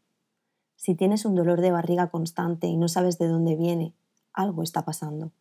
Si 0.81 0.95
tienes 0.95 1.25
un 1.25 1.35
dolor 1.35 1.61
de 1.61 1.69
barriga 1.69 2.09
constante 2.09 2.65
y 2.65 2.75
no 2.75 2.87
sabes 2.87 3.19
de 3.19 3.27
dónde 3.27 3.55
viene, 3.55 3.93
algo 4.33 4.63
está 4.63 4.83
pasando. 4.83 5.31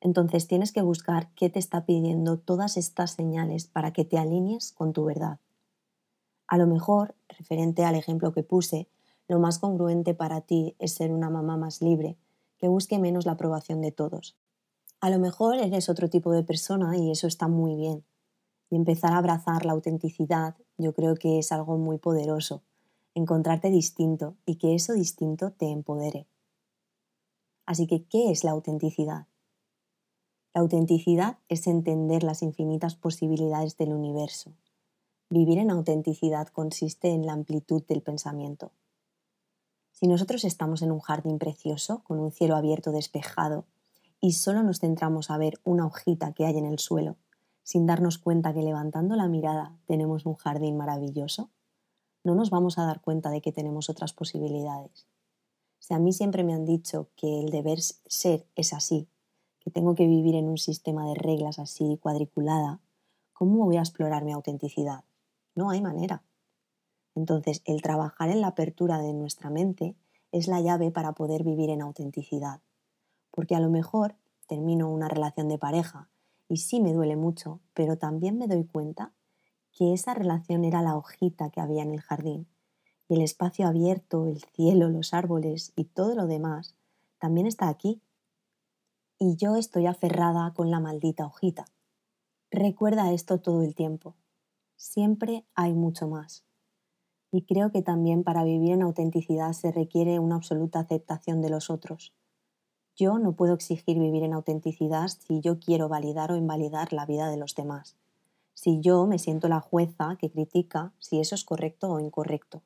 Entonces 0.00 0.46
tienes 0.46 0.72
que 0.72 0.80
buscar 0.80 1.34
qué 1.34 1.50
te 1.50 1.58
está 1.58 1.84
pidiendo 1.84 2.38
todas 2.38 2.78
estas 2.78 3.10
señales 3.10 3.66
para 3.66 3.92
que 3.92 4.06
te 4.06 4.16
alinees 4.16 4.72
con 4.72 4.94
tu 4.94 5.04
verdad. 5.04 5.38
A 6.46 6.56
lo 6.56 6.66
mejor, 6.66 7.14
referente 7.28 7.84
al 7.84 7.94
ejemplo 7.94 8.32
que 8.32 8.42
puse, 8.42 8.88
lo 9.28 9.38
más 9.38 9.58
congruente 9.58 10.14
para 10.14 10.40
ti 10.40 10.76
es 10.78 10.94
ser 10.94 11.12
una 11.12 11.28
mamá 11.28 11.58
más 11.58 11.82
libre, 11.82 12.16
que 12.56 12.68
busque 12.68 12.98
menos 12.98 13.26
la 13.26 13.32
aprobación 13.32 13.82
de 13.82 13.92
todos. 13.92 14.38
A 15.02 15.10
lo 15.10 15.18
mejor 15.18 15.56
eres 15.56 15.90
otro 15.90 16.08
tipo 16.08 16.32
de 16.32 16.42
persona 16.42 16.96
y 16.96 17.10
eso 17.10 17.26
está 17.26 17.48
muy 17.48 17.76
bien. 17.76 18.02
Y 18.70 18.76
empezar 18.76 19.12
a 19.12 19.18
abrazar 19.18 19.66
la 19.66 19.72
autenticidad 19.72 20.56
yo 20.78 20.94
creo 20.94 21.16
que 21.16 21.38
es 21.38 21.52
algo 21.52 21.76
muy 21.76 21.98
poderoso, 21.98 22.62
encontrarte 23.14 23.70
distinto 23.70 24.36
y 24.46 24.56
que 24.56 24.74
eso 24.74 24.92
distinto 24.92 25.52
te 25.52 25.70
empodere. 25.70 26.26
Así 27.66 27.86
que, 27.86 28.04
¿qué 28.04 28.30
es 28.30 28.44
la 28.44 28.50
autenticidad? 28.52 29.26
La 30.52 30.62
autenticidad 30.62 31.38
es 31.48 31.66
entender 31.66 32.24
las 32.24 32.42
infinitas 32.42 32.96
posibilidades 32.96 33.76
del 33.76 33.92
universo. 33.92 34.52
Vivir 35.28 35.58
en 35.58 35.70
autenticidad 35.70 36.48
consiste 36.48 37.10
en 37.10 37.24
la 37.24 37.32
amplitud 37.32 37.84
del 37.86 38.02
pensamiento. 38.02 38.72
Si 39.92 40.08
nosotros 40.08 40.44
estamos 40.44 40.82
en 40.82 40.90
un 40.90 40.98
jardín 40.98 41.38
precioso, 41.38 42.02
con 42.02 42.18
un 42.18 42.32
cielo 42.32 42.56
abierto 42.56 42.90
despejado, 42.90 43.66
y 44.20 44.32
solo 44.32 44.62
nos 44.62 44.80
centramos 44.80 45.30
a 45.30 45.38
ver 45.38 45.60
una 45.62 45.86
hojita 45.86 46.32
que 46.32 46.46
hay 46.46 46.58
en 46.58 46.66
el 46.66 46.78
suelo, 46.78 47.16
sin 47.62 47.86
darnos 47.86 48.18
cuenta 48.18 48.52
que 48.52 48.62
levantando 48.62 49.14
la 49.14 49.28
mirada 49.28 49.78
tenemos 49.86 50.26
un 50.26 50.34
jardín 50.34 50.76
maravilloso, 50.76 51.50
no 52.22 52.34
nos 52.34 52.50
vamos 52.50 52.78
a 52.78 52.84
dar 52.84 53.00
cuenta 53.00 53.30
de 53.30 53.40
que 53.40 53.52
tenemos 53.52 53.88
otras 53.88 54.12
posibilidades. 54.12 55.06
Si 55.78 55.94
a 55.94 55.98
mí 55.98 56.12
siempre 56.12 56.44
me 56.44 56.54
han 56.54 56.64
dicho 56.64 57.08
que 57.16 57.40
el 57.40 57.50
deber 57.50 57.80
ser 57.80 58.46
es 58.54 58.72
así 58.72 59.08
que 59.60 59.70
tengo 59.70 59.94
que 59.94 60.06
vivir 60.06 60.34
en 60.34 60.48
un 60.48 60.58
sistema 60.58 61.06
de 61.06 61.14
reglas 61.14 61.58
así 61.58 61.98
cuadriculada, 62.00 62.80
¿cómo 63.32 63.64
voy 63.64 63.76
a 63.76 63.80
explorar 63.80 64.24
mi 64.24 64.32
autenticidad? 64.32 65.04
No 65.54 65.70
hay 65.70 65.82
manera. 65.82 66.24
Entonces, 67.14 67.62
el 67.66 67.82
trabajar 67.82 68.30
en 68.30 68.40
la 68.40 68.48
apertura 68.48 68.98
de 68.98 69.12
nuestra 69.12 69.50
mente 69.50 69.96
es 70.32 70.48
la 70.48 70.60
llave 70.60 70.90
para 70.90 71.12
poder 71.12 71.44
vivir 71.44 71.70
en 71.70 71.82
autenticidad. 71.82 72.60
Porque 73.30 73.54
a 73.54 73.60
lo 73.60 73.68
mejor 73.68 74.16
termino 74.46 74.90
una 74.90 75.08
relación 75.08 75.48
de 75.48 75.58
pareja 75.58 76.08
y 76.48 76.58
sí 76.58 76.80
me 76.80 76.92
duele 76.92 77.16
mucho, 77.16 77.60
pero 77.74 77.98
también 77.98 78.38
me 78.38 78.48
doy 78.48 78.64
cuenta 78.64 79.12
que 79.72 79.92
esa 79.92 80.14
relación 80.14 80.64
era 80.64 80.82
la 80.82 80.96
hojita 80.96 81.50
que 81.50 81.60
había 81.60 81.82
en 81.82 81.92
el 81.92 82.00
jardín. 82.00 82.48
Y 83.08 83.14
el 83.14 83.22
espacio 83.22 83.66
abierto, 83.66 84.26
el 84.26 84.42
cielo, 84.42 84.88
los 84.88 85.14
árboles 85.14 85.72
y 85.76 85.84
todo 85.84 86.14
lo 86.14 86.26
demás 86.26 86.76
también 87.18 87.46
está 87.46 87.68
aquí 87.68 88.02
y 89.22 89.36
yo 89.36 89.56
estoy 89.56 89.86
aferrada 89.86 90.54
con 90.54 90.70
la 90.70 90.80
maldita 90.80 91.26
hojita. 91.26 91.66
Recuerda 92.50 93.12
esto 93.12 93.38
todo 93.38 93.62
el 93.62 93.74
tiempo. 93.74 94.16
Siempre 94.76 95.44
hay 95.54 95.74
mucho 95.74 96.08
más. 96.08 96.46
Y 97.30 97.42
creo 97.42 97.70
que 97.70 97.82
también 97.82 98.24
para 98.24 98.42
vivir 98.42 98.72
en 98.72 98.82
autenticidad 98.82 99.52
se 99.52 99.70
requiere 99.70 100.18
una 100.18 100.36
absoluta 100.36 100.80
aceptación 100.80 101.42
de 101.42 101.50
los 101.50 101.68
otros. 101.68 102.14
Yo 102.96 103.18
no 103.18 103.36
puedo 103.36 103.54
exigir 103.54 103.98
vivir 103.98 104.24
en 104.24 104.32
autenticidad 104.32 105.08
si 105.08 105.40
yo 105.40 105.60
quiero 105.60 105.88
validar 105.88 106.32
o 106.32 106.36
invalidar 106.36 106.92
la 106.92 107.06
vida 107.06 107.28
de 107.28 107.36
los 107.36 107.54
demás. 107.54 107.96
Si 108.54 108.80
yo 108.80 109.06
me 109.06 109.18
siento 109.18 109.48
la 109.48 109.60
jueza 109.60 110.16
que 110.18 110.30
critica 110.30 110.92
si 110.98 111.20
eso 111.20 111.34
es 111.34 111.44
correcto 111.44 111.90
o 111.90 112.00
incorrecto. 112.00 112.62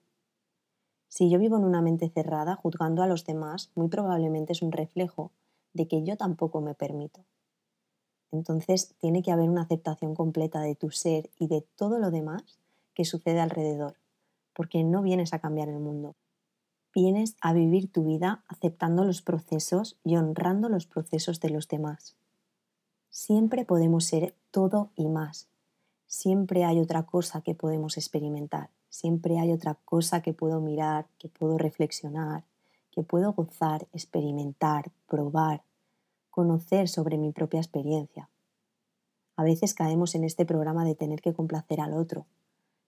Si 1.09 1.31
yo 1.31 1.39
vivo 1.39 1.57
en 1.57 1.65
una 1.65 1.81
mente 1.81 2.09
cerrada 2.09 2.57
juzgando 2.57 3.03
a 3.03 3.07
los 3.07 3.25
demás, 3.25 3.71
muy 3.75 3.89
probablemente 3.89 4.53
es 4.53 4.63
un 4.63 4.73
reflejo 4.73 5.31
de 5.73 5.87
que 5.87 6.03
yo 6.03 6.17
tampoco 6.17 6.61
me 6.61 6.75
permito. 6.75 7.25
Entonces 8.33 8.95
tiene 8.99 9.23
que 9.23 9.31
haber 9.31 9.49
una 9.49 9.63
aceptación 9.63 10.15
completa 10.15 10.61
de 10.61 10.75
tu 10.75 10.91
ser 10.91 11.31
y 11.39 11.47
de 11.47 11.61
todo 11.77 12.01
lo 12.01 12.11
demás 12.11 12.59
que 12.95 13.05
sucede 13.05 13.41
alrededor, 13.41 13.97
porque 14.55 14.83
no 14.83 15.03
vienes 15.03 15.33
a 15.33 15.39
cambiar 15.39 15.69
el 15.69 15.79
mundo. 15.79 16.17
Vienes 16.93 17.37
a 17.41 17.53
vivir 17.53 17.93
tu 17.93 18.05
vida 18.05 18.45
aceptando 18.49 19.05
los 19.05 19.23
procesos 19.23 19.97
y 20.05 20.17
honrando 20.17 20.69
los 20.69 20.87
procesos 20.87 21.41
de 21.41 21.51
los 21.51 21.69
demás. 21.69 22.17
Siempre 23.11 23.65
podemos 23.65 24.05
ser 24.05 24.35
todo 24.51 24.91
y 24.97 25.07
más. 25.09 25.49
Siempre 26.17 26.65
hay 26.65 26.79
otra 26.79 27.03
cosa 27.03 27.41
que 27.41 27.57
podemos 27.57 27.97
experimentar. 27.97 28.71
Siempre 28.89 29.41
hay 29.41 29.51
otra 29.51 29.75
cosa 29.85 30.23
que 30.23 30.33
puedo 30.33 30.61
mirar, 30.61 31.09
que 31.19 31.29
puedo 31.29 31.59
reflexionar, 31.59 32.45
que 32.93 33.03
puedo 33.03 33.33
gozar, 33.33 33.89
experimentar, 33.93 34.93
probar, 35.09 35.65
conocer 36.31 36.89
sobre 36.89 37.19
mi 37.19 37.33
propia 37.33 37.59
experiencia. 37.59 38.31
A 39.35 39.43
veces 39.43 39.75
caemos 39.75 40.15
en 40.15 40.23
este 40.23 40.47
programa 40.47 40.85
de 40.85 40.95
tener 40.95 41.21
que 41.21 41.35
complacer 41.35 41.81
al 41.81 41.95
otro. 41.95 42.27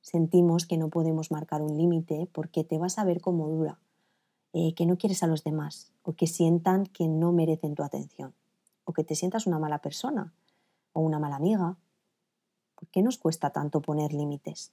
Sentimos 0.02 0.64
que 0.64 0.78
no 0.78 0.88
podemos 0.88 1.32
marcar 1.32 1.62
un 1.62 1.76
límite 1.76 2.28
porque 2.32 2.62
te 2.62 2.78
vas 2.78 2.96
a 2.96 3.04
ver 3.04 3.20
como 3.20 3.48
dura, 3.48 3.80
eh, 4.52 4.72
que 4.74 4.86
no 4.86 4.98
quieres 4.98 5.24
a 5.24 5.26
los 5.26 5.42
demás 5.42 5.90
o 6.04 6.12
que 6.12 6.28
sientan 6.28 6.86
que 6.86 7.08
no 7.08 7.32
merecen 7.32 7.74
tu 7.74 7.82
atención 7.82 8.34
o 8.84 8.92
que 8.92 9.02
te 9.02 9.16
sientas 9.16 9.48
una 9.48 9.58
mala 9.58 9.78
persona 9.78 10.32
o 10.92 11.00
una 11.00 11.18
mala 11.18 11.34
amiga. 11.34 11.76
¿Por 12.76 12.88
qué 12.88 13.02
nos 13.02 13.18
cuesta 13.18 13.50
tanto 13.50 13.82
poner 13.82 14.12
límites? 14.12 14.72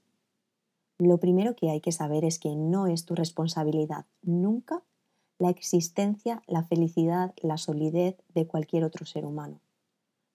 Lo 1.00 1.20
primero 1.20 1.56
que 1.56 1.72
hay 1.72 1.82
que 1.82 1.92
saber 1.92 2.24
es 2.24 2.38
que 2.38 2.56
no 2.56 2.86
es 2.88 3.06
tu 3.06 3.16
responsabilidad 3.16 4.06
nunca 4.22 4.84
la 5.40 5.50
existencia, 5.50 6.42
la 6.48 6.64
felicidad, 6.64 7.34
la 7.42 7.58
solidez 7.58 8.16
de 8.34 8.48
cualquier 8.48 8.84
otro 8.84 9.06
ser 9.06 9.26
humano. 9.26 9.60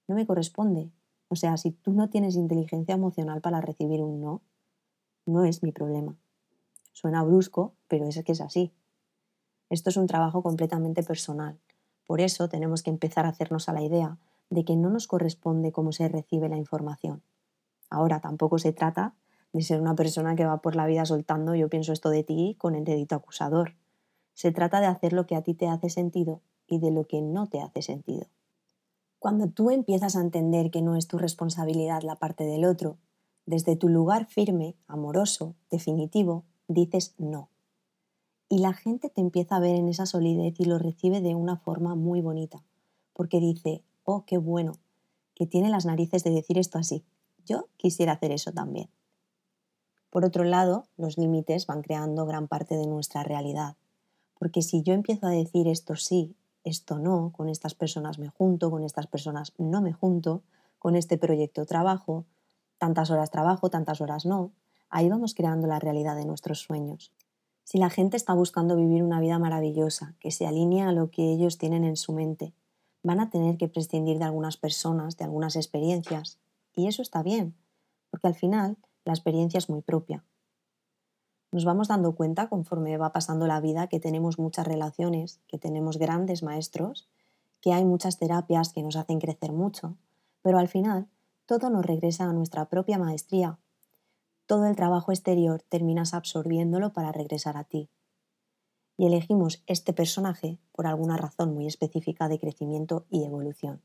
No 0.08 0.14
me 0.14 0.26
corresponde. 0.26 0.90
O 1.28 1.36
sea, 1.36 1.56
si 1.56 1.70
tú 1.70 1.92
no 1.92 2.10
tienes 2.10 2.34
inteligencia 2.34 2.94
emocional 2.94 3.40
para 3.40 3.60
recibir 3.60 4.02
un 4.02 4.20
no, 4.20 4.42
no 5.24 5.44
es 5.44 5.62
mi 5.62 5.72
problema. 5.72 6.16
Suena 6.92 7.22
brusco, 7.22 7.74
pero 7.86 8.06
es 8.06 8.22
que 8.24 8.32
es 8.32 8.40
así. 8.40 8.72
Esto 9.70 9.90
es 9.90 9.96
un 9.96 10.06
trabajo 10.06 10.42
completamente 10.42 11.02
personal. 11.02 11.58
Por 12.06 12.20
eso 12.20 12.48
tenemos 12.48 12.82
que 12.82 12.90
empezar 12.90 13.26
a 13.26 13.30
hacernos 13.30 13.68
a 13.68 13.72
la 13.72 13.82
idea 13.82 14.18
de 14.50 14.64
que 14.64 14.76
no 14.76 14.88
nos 14.88 15.06
corresponde 15.06 15.72
cómo 15.72 15.92
se 15.92 16.08
recibe 16.08 16.48
la 16.48 16.56
información. 16.56 17.22
Ahora 17.90 18.20
tampoco 18.20 18.58
se 18.58 18.72
trata 18.72 19.14
de 19.52 19.62
ser 19.62 19.80
una 19.80 19.94
persona 19.94 20.36
que 20.36 20.44
va 20.44 20.60
por 20.60 20.76
la 20.76 20.86
vida 20.86 21.04
soltando 21.06 21.54
yo 21.54 21.68
pienso 21.68 21.92
esto 21.92 22.10
de 22.10 22.22
ti 22.22 22.56
con 22.58 22.74
el 22.74 22.84
dedito 22.84 23.14
acusador. 23.14 23.74
Se 24.34 24.52
trata 24.52 24.80
de 24.80 24.86
hacer 24.86 25.12
lo 25.12 25.26
que 25.26 25.36
a 25.36 25.42
ti 25.42 25.54
te 25.54 25.68
hace 25.68 25.90
sentido 25.90 26.42
y 26.66 26.78
de 26.78 26.90
lo 26.90 27.06
que 27.06 27.22
no 27.22 27.48
te 27.48 27.60
hace 27.60 27.82
sentido. 27.82 28.26
Cuando 29.18 29.48
tú 29.48 29.70
empiezas 29.70 30.14
a 30.14 30.20
entender 30.20 30.70
que 30.70 30.82
no 30.82 30.94
es 30.94 31.08
tu 31.08 31.18
responsabilidad 31.18 32.02
la 32.02 32.16
parte 32.16 32.44
del 32.44 32.64
otro, 32.64 32.98
desde 33.46 33.74
tu 33.74 33.88
lugar 33.88 34.26
firme, 34.26 34.76
amoroso, 34.86 35.56
definitivo, 35.70 36.44
dices 36.68 37.14
no. 37.18 37.48
Y 38.48 38.58
la 38.58 38.74
gente 38.74 39.10
te 39.10 39.20
empieza 39.20 39.56
a 39.56 39.60
ver 39.60 39.74
en 39.74 39.88
esa 39.88 40.06
solidez 40.06 40.60
y 40.60 40.66
lo 40.66 40.78
recibe 40.78 41.20
de 41.20 41.34
una 41.34 41.56
forma 41.56 41.94
muy 41.94 42.20
bonita, 42.20 42.62
porque 43.12 43.40
dice, 43.40 43.82
oh, 44.04 44.24
qué 44.24 44.38
bueno, 44.38 44.74
que 45.34 45.46
tiene 45.46 45.68
las 45.68 45.84
narices 45.84 46.22
de 46.24 46.30
decir 46.30 46.58
esto 46.58 46.78
así. 46.78 47.04
Yo 47.48 47.68
quisiera 47.76 48.12
hacer 48.12 48.30
eso 48.30 48.52
también. 48.52 48.88
Por 50.10 50.24
otro 50.24 50.44
lado, 50.44 50.86
los 50.96 51.18
límites 51.18 51.66
van 51.66 51.82
creando 51.82 52.26
gran 52.26 52.46
parte 52.46 52.76
de 52.76 52.86
nuestra 52.86 53.22
realidad 53.24 53.76
porque 54.38 54.62
si 54.62 54.82
yo 54.82 54.94
empiezo 54.94 55.26
a 55.26 55.30
decir 55.30 55.68
esto 55.68 55.96
sí, 55.96 56.36
esto 56.64 56.98
no, 56.98 57.32
con 57.36 57.48
estas 57.48 57.74
personas 57.74 58.18
me 58.18 58.28
junto, 58.28 58.70
con 58.70 58.84
estas 58.84 59.06
personas 59.06 59.52
no 59.58 59.82
me 59.82 59.92
junto, 59.92 60.42
con 60.78 60.96
este 60.96 61.18
proyecto 61.18 61.66
trabajo, 61.66 62.24
tantas 62.78 63.10
horas 63.10 63.30
trabajo, 63.30 63.68
tantas 63.68 64.00
horas 64.00 64.26
no, 64.26 64.52
ahí 64.90 65.08
vamos 65.08 65.34
creando 65.34 65.66
la 65.66 65.80
realidad 65.80 66.16
de 66.16 66.24
nuestros 66.24 66.60
sueños. 66.60 67.12
Si 67.64 67.78
la 67.78 67.90
gente 67.90 68.16
está 68.16 68.32
buscando 68.32 68.76
vivir 68.76 69.02
una 69.02 69.20
vida 69.20 69.38
maravillosa, 69.38 70.14
que 70.20 70.30
se 70.30 70.46
alinea 70.46 70.88
a 70.88 70.92
lo 70.92 71.10
que 71.10 71.32
ellos 71.32 71.58
tienen 71.58 71.84
en 71.84 71.96
su 71.96 72.12
mente, 72.12 72.54
van 73.02 73.20
a 73.20 73.30
tener 73.30 73.56
que 73.56 73.68
prescindir 73.68 74.18
de 74.18 74.24
algunas 74.24 74.56
personas, 74.56 75.16
de 75.16 75.24
algunas 75.24 75.56
experiencias. 75.56 76.38
Y 76.78 76.86
eso 76.86 77.02
está 77.02 77.22
bien, 77.22 77.54
porque 78.10 78.28
al 78.28 78.34
final 78.34 78.78
la 79.04 79.12
experiencia 79.12 79.58
es 79.58 79.68
muy 79.68 79.82
propia 79.82 80.24
nos 81.50 81.64
vamos 81.64 81.88
dando 81.88 82.14
cuenta 82.14 82.48
conforme 82.48 82.98
va 82.98 83.12
pasando 83.12 83.46
la 83.46 83.60
vida 83.60 83.86
que 83.86 84.00
tenemos 84.00 84.38
muchas 84.38 84.66
relaciones, 84.66 85.40
que 85.48 85.58
tenemos 85.58 85.98
grandes 85.98 86.42
maestros, 86.42 87.08
que 87.60 87.72
hay 87.72 87.84
muchas 87.84 88.18
terapias 88.18 88.72
que 88.72 88.82
nos 88.82 88.96
hacen 88.96 89.18
crecer 89.18 89.52
mucho, 89.52 89.96
pero 90.42 90.58
al 90.58 90.68
final 90.68 91.08
todo 91.46 91.70
nos 91.70 91.86
regresa 91.86 92.24
a 92.24 92.32
nuestra 92.32 92.66
propia 92.66 92.98
maestría. 92.98 93.58
Todo 94.46 94.66
el 94.66 94.76
trabajo 94.76 95.12
exterior 95.12 95.62
terminas 95.62 96.12
absorbiéndolo 96.12 96.92
para 96.92 97.12
regresar 97.12 97.56
a 97.56 97.64
ti. 97.64 97.88
Y 98.98 99.06
elegimos 99.06 99.62
este 99.66 99.92
personaje 99.92 100.58
por 100.72 100.86
alguna 100.86 101.16
razón 101.16 101.54
muy 101.54 101.66
específica 101.66 102.28
de 102.28 102.38
crecimiento 102.38 103.06
y 103.08 103.24
evolución. 103.24 103.80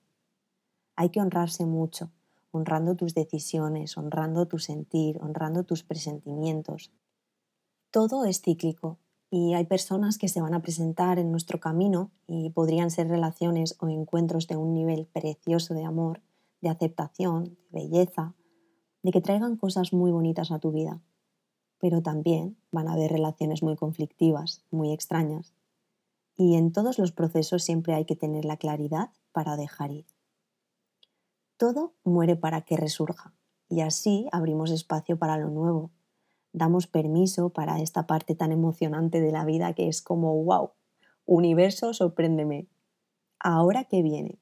Hay 0.96 1.10
que 1.10 1.22
honrarse 1.22 1.66
mucho, 1.66 2.12
honrando 2.54 2.96
tus 2.96 3.16
decisiones, 3.16 3.98
honrando 3.98 4.48
tu 4.48 4.60
sentir, 4.60 5.20
honrando 5.22 5.64
tus 5.64 5.84
presentimientos. 5.84 6.92
Todo 7.92 8.26
es 8.26 8.42
cíclico 8.42 9.00
y 9.32 9.56
hay 9.56 9.66
personas 9.66 10.20
que 10.20 10.28
se 10.28 10.40
van 10.40 10.54
a 10.54 10.62
presentar 10.62 11.18
en 11.18 11.32
nuestro 11.32 11.60
camino 11.60 12.12
y 12.28 12.52
podrían 12.52 12.92
ser 12.92 13.08
relaciones 13.10 13.76
o 13.80 13.90
encuentros 13.90 14.48
de 14.48 14.56
un 14.56 14.76
nivel 14.76 15.08
precioso 15.08 15.74
de 15.74 15.84
amor, 15.84 16.22
de 16.62 16.70
aceptación, 16.70 17.58
de 17.72 17.82
belleza, 17.82 18.36
de 19.02 19.12
que 19.12 19.22
traigan 19.22 19.58
cosas 19.58 19.92
muy 19.92 20.12
bonitas 20.12 20.52
a 20.52 20.60
tu 20.60 20.72
vida. 20.72 21.02
Pero 21.80 22.04
también 22.04 22.56
van 22.72 22.88
a 22.88 22.94
haber 22.94 23.12
relaciones 23.12 23.64
muy 23.64 23.76
conflictivas, 23.76 24.64
muy 24.70 24.94
extrañas. 24.94 25.56
Y 26.38 26.54
en 26.54 26.72
todos 26.72 27.00
los 27.00 27.12
procesos 27.12 27.64
siempre 27.64 27.96
hay 27.96 28.06
que 28.06 28.16
tener 28.16 28.46
la 28.46 28.58
claridad 28.58 29.10
para 29.32 29.58
dejar 29.58 29.92
ir. 29.92 30.06
Todo 31.64 31.94
muere 32.04 32.36
para 32.36 32.64
que 32.64 32.76
resurja 32.76 33.34
y 33.70 33.80
así 33.80 34.28
abrimos 34.34 34.70
espacio 34.70 35.18
para 35.18 35.38
lo 35.38 35.48
nuevo. 35.48 35.92
Damos 36.52 36.88
permiso 36.88 37.52
para 37.52 37.80
esta 37.80 38.06
parte 38.06 38.36
tan 38.36 38.52
emocionante 38.52 39.22
de 39.22 39.32
la 39.32 39.46
vida 39.46 39.72
que 39.72 39.88
es 39.88 40.02
como, 40.02 40.44
wow, 40.44 40.72
universo, 41.24 41.94
sorpréndeme. 41.94 42.68
Ahora 43.40 43.86
que 43.86 44.02
viene. 44.02 44.40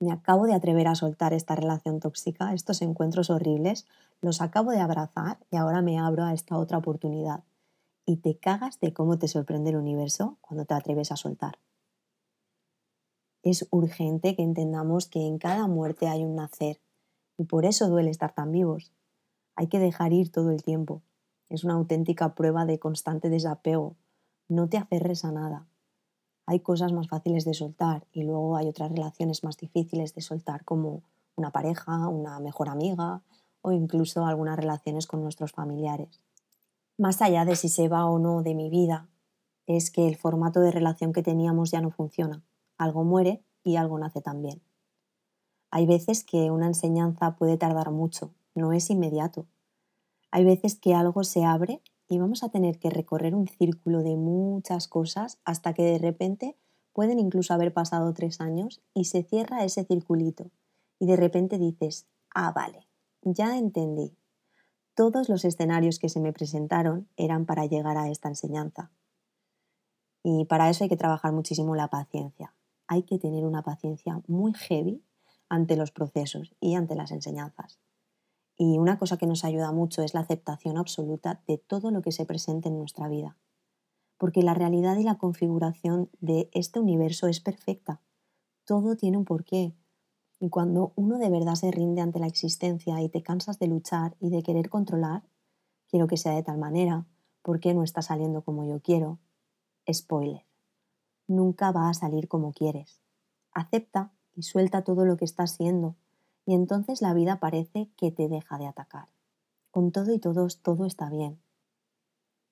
Me 0.00 0.10
acabo 0.10 0.46
de 0.46 0.54
atrever 0.54 0.88
a 0.88 0.94
soltar 0.94 1.34
esta 1.34 1.54
relación 1.56 2.00
tóxica, 2.00 2.54
estos 2.54 2.80
encuentros 2.80 3.28
horribles, 3.28 3.86
los 4.22 4.40
acabo 4.40 4.70
de 4.70 4.80
abrazar 4.80 5.44
y 5.50 5.56
ahora 5.56 5.82
me 5.82 5.98
abro 5.98 6.24
a 6.24 6.32
esta 6.32 6.56
otra 6.56 6.78
oportunidad. 6.78 7.44
Y 8.06 8.16
te 8.16 8.38
cagas 8.38 8.80
de 8.80 8.94
cómo 8.94 9.18
te 9.18 9.28
sorprende 9.28 9.68
el 9.68 9.76
universo 9.76 10.38
cuando 10.40 10.64
te 10.64 10.72
atreves 10.72 11.12
a 11.12 11.16
soltar 11.16 11.58
es 13.50 13.66
urgente 13.70 14.36
que 14.36 14.42
entendamos 14.42 15.06
que 15.06 15.26
en 15.26 15.38
cada 15.38 15.66
muerte 15.68 16.08
hay 16.08 16.24
un 16.24 16.34
nacer 16.34 16.80
y 17.36 17.44
por 17.44 17.64
eso 17.64 17.88
duele 17.88 18.10
estar 18.10 18.34
tan 18.34 18.52
vivos. 18.52 18.92
Hay 19.54 19.68
que 19.68 19.78
dejar 19.78 20.12
ir 20.12 20.30
todo 20.30 20.50
el 20.50 20.62
tiempo. 20.62 21.02
Es 21.48 21.64
una 21.64 21.74
auténtica 21.74 22.34
prueba 22.34 22.66
de 22.66 22.78
constante 22.78 23.30
desapego. 23.30 23.96
No 24.48 24.68
te 24.68 24.76
aferres 24.76 25.24
a 25.24 25.32
nada. 25.32 25.66
Hay 26.46 26.60
cosas 26.60 26.92
más 26.92 27.08
fáciles 27.08 27.44
de 27.44 27.54
soltar 27.54 28.06
y 28.12 28.22
luego 28.24 28.56
hay 28.56 28.68
otras 28.68 28.90
relaciones 28.90 29.44
más 29.44 29.56
difíciles 29.56 30.14
de 30.14 30.22
soltar 30.22 30.64
como 30.64 31.02
una 31.36 31.50
pareja, 31.50 32.08
una 32.08 32.40
mejor 32.40 32.68
amiga 32.68 33.22
o 33.62 33.72
incluso 33.72 34.26
algunas 34.26 34.56
relaciones 34.56 35.06
con 35.06 35.22
nuestros 35.22 35.52
familiares. 35.52 36.20
Más 36.96 37.22
allá 37.22 37.44
de 37.44 37.54
si 37.54 37.68
se 37.68 37.88
va 37.88 38.06
o 38.06 38.18
no 38.18 38.42
de 38.42 38.54
mi 38.54 38.70
vida, 38.70 39.08
es 39.66 39.90
que 39.90 40.08
el 40.08 40.16
formato 40.16 40.60
de 40.60 40.70
relación 40.70 41.12
que 41.12 41.22
teníamos 41.22 41.70
ya 41.70 41.80
no 41.80 41.90
funciona 41.90 42.42
algo 42.78 43.04
muere 43.04 43.42
y 43.62 43.76
algo 43.76 43.98
nace 43.98 44.22
también. 44.22 44.62
Hay 45.70 45.86
veces 45.86 46.24
que 46.24 46.50
una 46.50 46.66
enseñanza 46.66 47.36
puede 47.36 47.58
tardar 47.58 47.90
mucho, 47.90 48.32
no 48.54 48.72
es 48.72 48.88
inmediato. 48.88 49.46
Hay 50.30 50.44
veces 50.44 50.76
que 50.76 50.94
algo 50.94 51.24
se 51.24 51.44
abre 51.44 51.82
y 52.08 52.18
vamos 52.18 52.42
a 52.42 52.48
tener 52.48 52.78
que 52.78 52.88
recorrer 52.88 53.34
un 53.34 53.46
círculo 53.46 54.02
de 54.02 54.16
muchas 54.16 54.88
cosas 54.88 55.38
hasta 55.44 55.74
que 55.74 55.82
de 55.82 55.98
repente 55.98 56.56
pueden 56.94 57.18
incluso 57.18 57.52
haber 57.52 57.72
pasado 57.72 58.12
tres 58.14 58.40
años 58.40 58.80
y 58.94 59.04
se 59.04 59.22
cierra 59.22 59.64
ese 59.64 59.84
circulito 59.84 60.50
y 60.98 61.06
de 61.06 61.16
repente 61.16 61.58
dices, 61.58 62.06
ah, 62.34 62.52
vale, 62.52 62.86
ya 63.22 63.58
entendí. 63.58 64.16
Todos 64.94 65.28
los 65.28 65.44
escenarios 65.44 65.98
que 65.98 66.08
se 66.08 66.20
me 66.20 66.32
presentaron 66.32 67.08
eran 67.16 67.46
para 67.46 67.66
llegar 67.66 67.96
a 67.96 68.08
esta 68.08 68.28
enseñanza. 68.28 68.90
Y 70.24 70.46
para 70.46 70.68
eso 70.68 70.82
hay 70.82 70.90
que 70.90 70.96
trabajar 70.96 71.32
muchísimo 71.32 71.76
la 71.76 71.88
paciencia 71.88 72.52
hay 72.88 73.02
que 73.04 73.18
tener 73.18 73.44
una 73.44 73.62
paciencia 73.62 74.20
muy 74.26 74.54
heavy 74.54 75.04
ante 75.48 75.76
los 75.76 75.92
procesos 75.92 76.54
y 76.60 76.74
ante 76.74 76.94
las 76.94 77.12
enseñanzas. 77.12 77.78
Y 78.56 78.78
una 78.78 78.98
cosa 78.98 79.18
que 79.18 79.26
nos 79.26 79.44
ayuda 79.44 79.70
mucho 79.70 80.02
es 80.02 80.14
la 80.14 80.20
aceptación 80.20 80.78
absoluta 80.78 81.42
de 81.46 81.58
todo 81.58 81.90
lo 81.90 82.02
que 82.02 82.10
se 82.10 82.26
presente 82.26 82.68
en 82.68 82.78
nuestra 82.78 83.08
vida. 83.08 83.38
Porque 84.16 84.42
la 84.42 84.54
realidad 84.54 84.96
y 84.96 85.04
la 85.04 85.16
configuración 85.16 86.10
de 86.20 86.50
este 86.52 86.80
universo 86.80 87.28
es 87.28 87.40
perfecta. 87.40 88.02
Todo 88.64 88.96
tiene 88.96 89.16
un 89.16 89.24
porqué. 89.24 89.76
Y 90.40 90.48
cuando 90.48 90.92
uno 90.96 91.18
de 91.18 91.30
verdad 91.30 91.54
se 91.54 91.70
rinde 91.70 92.00
ante 92.00 92.18
la 92.18 92.26
existencia 92.26 93.00
y 93.00 93.08
te 93.08 93.22
cansas 93.22 93.58
de 93.58 93.68
luchar 93.68 94.16
y 94.18 94.30
de 94.30 94.42
querer 94.42 94.68
controlar, 94.68 95.22
quiero 95.88 96.08
que 96.08 96.16
sea 96.16 96.32
de 96.32 96.42
tal 96.42 96.58
manera, 96.58 97.06
¿por 97.42 97.60
qué 97.60 97.74
no 97.74 97.84
está 97.84 98.02
saliendo 98.02 98.42
como 98.42 98.64
yo 98.64 98.80
quiero? 98.80 99.20
Spoiler 99.90 100.47
nunca 101.28 101.70
va 101.70 101.88
a 101.88 101.94
salir 101.94 102.26
como 102.26 102.52
quieres. 102.52 103.00
Acepta 103.52 104.12
y 104.34 104.42
suelta 104.42 104.82
todo 104.82 105.04
lo 105.04 105.16
que 105.16 105.24
estás 105.24 105.52
siendo 105.52 105.96
y 106.44 106.54
entonces 106.54 107.02
la 107.02 107.12
vida 107.12 107.40
parece 107.40 107.90
que 107.96 108.10
te 108.10 108.26
deja 108.26 108.56
de 108.56 108.66
atacar. 108.66 109.08
Con 109.70 109.92
todo 109.92 110.12
y 110.14 110.18
todos 110.18 110.62
todo 110.62 110.86
está 110.86 111.10
bien. 111.10 111.40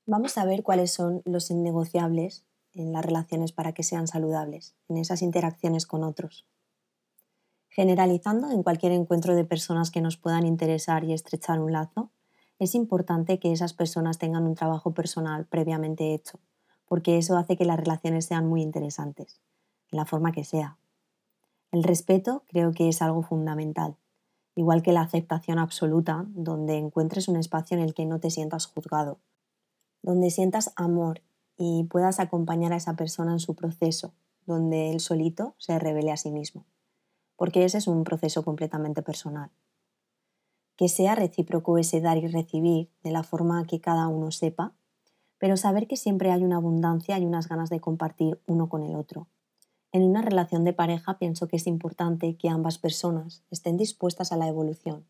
Vamos 0.04 0.36
a 0.38 0.44
ver 0.44 0.62
cuáles 0.62 0.92
son 0.92 1.22
los 1.24 1.50
innegociables 1.50 2.44
en 2.74 2.92
las 2.92 3.04
relaciones 3.04 3.52
para 3.52 3.72
que 3.72 3.82
sean 3.82 4.06
saludables, 4.06 4.76
en 4.88 4.98
esas 4.98 5.22
interacciones 5.22 5.86
con 5.86 6.04
otros. 6.04 6.46
Generalizando 7.70 8.50
en 8.50 8.62
cualquier 8.62 8.92
encuentro 8.92 9.34
de 9.34 9.44
personas 9.44 9.90
que 9.90 10.02
nos 10.02 10.18
puedan 10.18 10.44
interesar 10.44 11.04
y 11.04 11.14
estrechar 11.14 11.60
un 11.60 11.72
lazo, 11.72 12.10
es 12.58 12.74
importante 12.74 13.38
que 13.38 13.52
esas 13.52 13.72
personas 13.72 14.18
tengan 14.18 14.46
un 14.46 14.54
trabajo 14.54 14.92
personal 14.92 15.46
previamente 15.46 16.12
hecho 16.12 16.38
porque 16.86 17.18
eso 17.18 17.36
hace 17.36 17.56
que 17.56 17.64
las 17.64 17.78
relaciones 17.78 18.26
sean 18.26 18.48
muy 18.48 18.62
interesantes, 18.62 19.40
en 19.90 19.98
la 19.98 20.06
forma 20.06 20.32
que 20.32 20.44
sea. 20.44 20.78
El 21.72 21.82
respeto 21.82 22.44
creo 22.48 22.72
que 22.72 22.88
es 22.88 23.02
algo 23.02 23.22
fundamental, 23.22 23.96
igual 24.54 24.82
que 24.82 24.92
la 24.92 25.02
aceptación 25.02 25.58
absoluta, 25.58 26.24
donde 26.28 26.78
encuentres 26.78 27.28
un 27.28 27.36
espacio 27.36 27.76
en 27.76 27.82
el 27.82 27.92
que 27.92 28.06
no 28.06 28.20
te 28.20 28.30
sientas 28.30 28.66
juzgado, 28.66 29.18
donde 30.02 30.30
sientas 30.30 30.72
amor 30.76 31.22
y 31.56 31.84
puedas 31.84 32.20
acompañar 32.20 32.72
a 32.72 32.76
esa 32.76 32.94
persona 32.94 33.32
en 33.32 33.40
su 33.40 33.54
proceso, 33.54 34.14
donde 34.46 34.90
él 34.90 35.00
solito 35.00 35.54
se 35.58 35.78
revele 35.78 36.12
a 36.12 36.16
sí 36.16 36.30
mismo, 36.30 36.64
porque 37.36 37.64
ese 37.64 37.78
es 37.78 37.88
un 37.88 38.04
proceso 38.04 38.44
completamente 38.44 39.02
personal. 39.02 39.50
Que 40.76 40.88
sea 40.88 41.14
recíproco 41.14 41.78
ese 41.78 42.00
dar 42.00 42.18
y 42.18 42.26
recibir 42.28 42.90
de 43.02 43.10
la 43.10 43.22
forma 43.22 43.66
que 43.66 43.80
cada 43.80 44.08
uno 44.08 44.30
sepa 44.30 44.74
pero 45.38 45.56
saber 45.56 45.86
que 45.86 45.96
siempre 45.96 46.30
hay 46.30 46.42
una 46.42 46.56
abundancia 46.56 47.18
y 47.18 47.26
unas 47.26 47.48
ganas 47.48 47.70
de 47.70 47.80
compartir 47.80 48.40
uno 48.46 48.68
con 48.68 48.82
el 48.82 48.96
otro. 48.96 49.28
En 49.92 50.02
una 50.02 50.22
relación 50.22 50.64
de 50.64 50.72
pareja 50.72 51.18
pienso 51.18 51.48
que 51.48 51.56
es 51.56 51.66
importante 51.66 52.36
que 52.36 52.48
ambas 52.48 52.78
personas 52.78 53.42
estén 53.50 53.76
dispuestas 53.76 54.32
a 54.32 54.36
la 54.36 54.48
evolución 54.48 55.06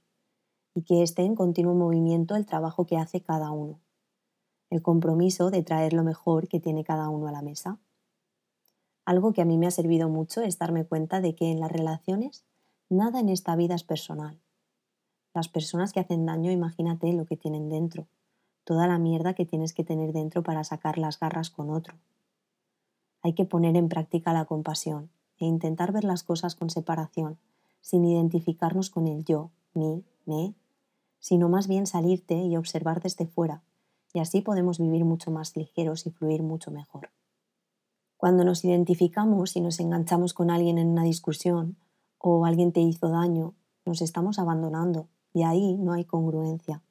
y 0.75 0.83
que 0.83 1.03
esté 1.03 1.23
en 1.23 1.35
continuo 1.35 1.75
movimiento 1.75 2.37
el 2.37 2.47
trabajo 2.47 2.87
que 2.87 2.97
hace 2.97 3.23
cada 3.23 3.51
uno, 3.51 3.81
el 4.71 4.83
compromiso 4.83 5.51
de 5.51 5.63
traer 5.63 5.93
lo 5.93 6.05
mejor 6.05 6.49
que 6.49 6.61
tiene 6.61 6.85
cada 6.85 7.09
uno 7.09 7.29
a 7.29 7.33
la 7.33 7.43
mesa. 7.43 7.79
Algo 9.05 9.33
que 9.33 9.43
a 9.43 9.45
mí 9.45 9.57
me 9.57 9.67
ha 9.67 9.71
servido 9.71 10.09
mucho 10.09 10.43
es 10.43 10.59
darme 10.59 10.85
cuenta 10.85 11.21
de 11.21 11.35
que 11.35 11.51
en 11.51 11.61
las 11.61 11.71
relaciones 11.71 12.45
nada 12.89 13.21
en 13.21 13.29
esta 13.29 13.57
vida 13.57 13.75
es 13.75 13.85
personal. 13.85 14.41
Las 15.33 15.49
personas 15.49 15.93
que 15.93 16.01
hacen 16.01 16.27
daño, 16.27 16.51
imagínate 16.51 17.13
lo 17.13 17.27
que 17.27 17.37
tienen 17.37 17.69
dentro 17.69 18.09
toda 18.67 18.89
la 18.89 18.99
mierda 18.99 19.33
que 19.35 19.47
tienes 19.47 19.73
que 19.73 19.85
tener 19.85 20.13
dentro 20.13 20.43
para 20.43 20.65
sacar 20.65 20.99
las 20.99 21.21
garras 21.21 21.51
con 21.51 21.71
otro. 21.71 21.95
Hay 23.23 23.33
que 23.33 23.45
poner 23.45 23.77
en 23.77 23.89
práctica 23.89 24.33
la 24.33 24.45
compasión 24.45 25.09
e 25.39 25.47
intentar 25.47 25.93
ver 25.93 26.03
las 26.03 26.25
cosas 26.25 26.57
con 26.57 26.69
separación, 26.69 27.39
sin 27.81 28.05
identificarnos 28.05 28.91
con 28.91 29.07
el 29.07 29.25
yo, 29.25 29.53
mi, 29.73 30.05
me, 30.25 30.53
sino 31.21 31.49
más 31.49 31.69
bien 31.69 31.87
salirte 31.87 32.35
y 32.35 32.57
observar 32.57 33.01
desde 33.01 33.27
fuera, 33.27 33.63
y 34.13 34.19
así 34.19 34.41
podemos 34.41 34.81
vivir 34.81 35.05
mucho 35.05 35.31
más 35.31 35.57
ligeros 35.57 36.05
y 36.07 36.11
fluir 36.11 36.43
mucho 36.43 36.73
mejor. 36.73 37.11
Cuando 38.17 38.43
nos 38.43 38.65
identificamos 38.65 39.55
y 39.55 39.61
nos 39.61 39.79
enganchamos 39.79 40.35
con 40.35 40.51
alguien 40.51 40.79
en 40.79 40.89
una 40.89 41.05
discusión 41.05 41.77
o 42.19 42.47
alguien 42.47 42.73
te 42.73 42.81
hizo 42.81 43.11
daño, 43.11 43.55
nos 43.85 44.03
estamos 44.03 44.41
abandonando 44.41 45.07
y 45.33 45.45
ahí 45.45 45.77
no 45.77 45.93
hay 45.93 46.05
congruencia. 46.05 46.83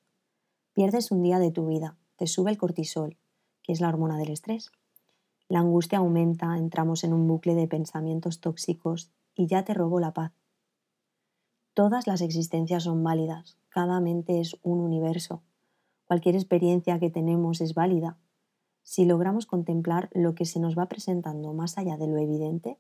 Pierdes 0.76 1.10
un 1.10 1.24
día 1.24 1.40
de 1.40 1.52
tu 1.52 1.68
vida, 1.68 1.96
te 2.18 2.28
sube 2.28 2.52
el 2.52 2.58
cortisol, 2.58 3.16
que 3.64 3.72
es 3.72 3.80
la 3.80 3.88
hormona 3.88 4.18
del 4.18 4.30
estrés. 4.30 4.74
La 5.48 5.60
angustia 5.60 6.00
aumenta, 6.00 6.58
entramos 6.58 7.06
en 7.06 7.14
un 7.14 7.30
bucle 7.30 7.56
de 7.56 7.66
pensamientos 7.66 8.42
tóxicos 8.42 9.10
y 9.34 9.48
ya 9.48 9.64
te 9.64 9.74
robó 9.74 10.02
la 10.02 10.14
paz. 10.14 10.34
Todas 11.74 12.08
las 12.08 12.20
existencias 12.20 12.84
son 12.84 13.02
válidas, 13.06 13.58
cada 13.70 14.02
mente 14.02 14.42
es 14.42 14.58
un 14.64 14.82
universo. 14.82 15.44
Cualquier 16.04 16.36
experiencia 16.36 17.00
que 17.00 17.10
tenemos 17.10 17.62
es 17.62 17.74
válida. 17.74 18.18
Si 18.84 19.06
logramos 19.06 19.46
contemplar 19.46 20.10
lo 20.12 20.36
que 20.36 20.44
se 20.44 20.60
nos 20.60 20.78
va 20.78 20.90
presentando 20.90 21.54
más 21.54 21.78
allá 21.78 21.96
de 21.96 22.08
lo 22.08 22.18
evidente, 22.18 22.80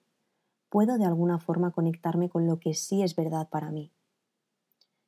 puedo 0.67 0.97
de 0.97 1.05
alguna 1.05 1.39
forma 1.39 1.71
conectarme 1.71 2.27
con 2.27 2.45
lo 2.45 2.59
que 2.59 2.73
sí 2.73 3.03
es 3.03 3.15
verdad 3.15 3.47
para 3.47 3.71
mí. 3.71 3.93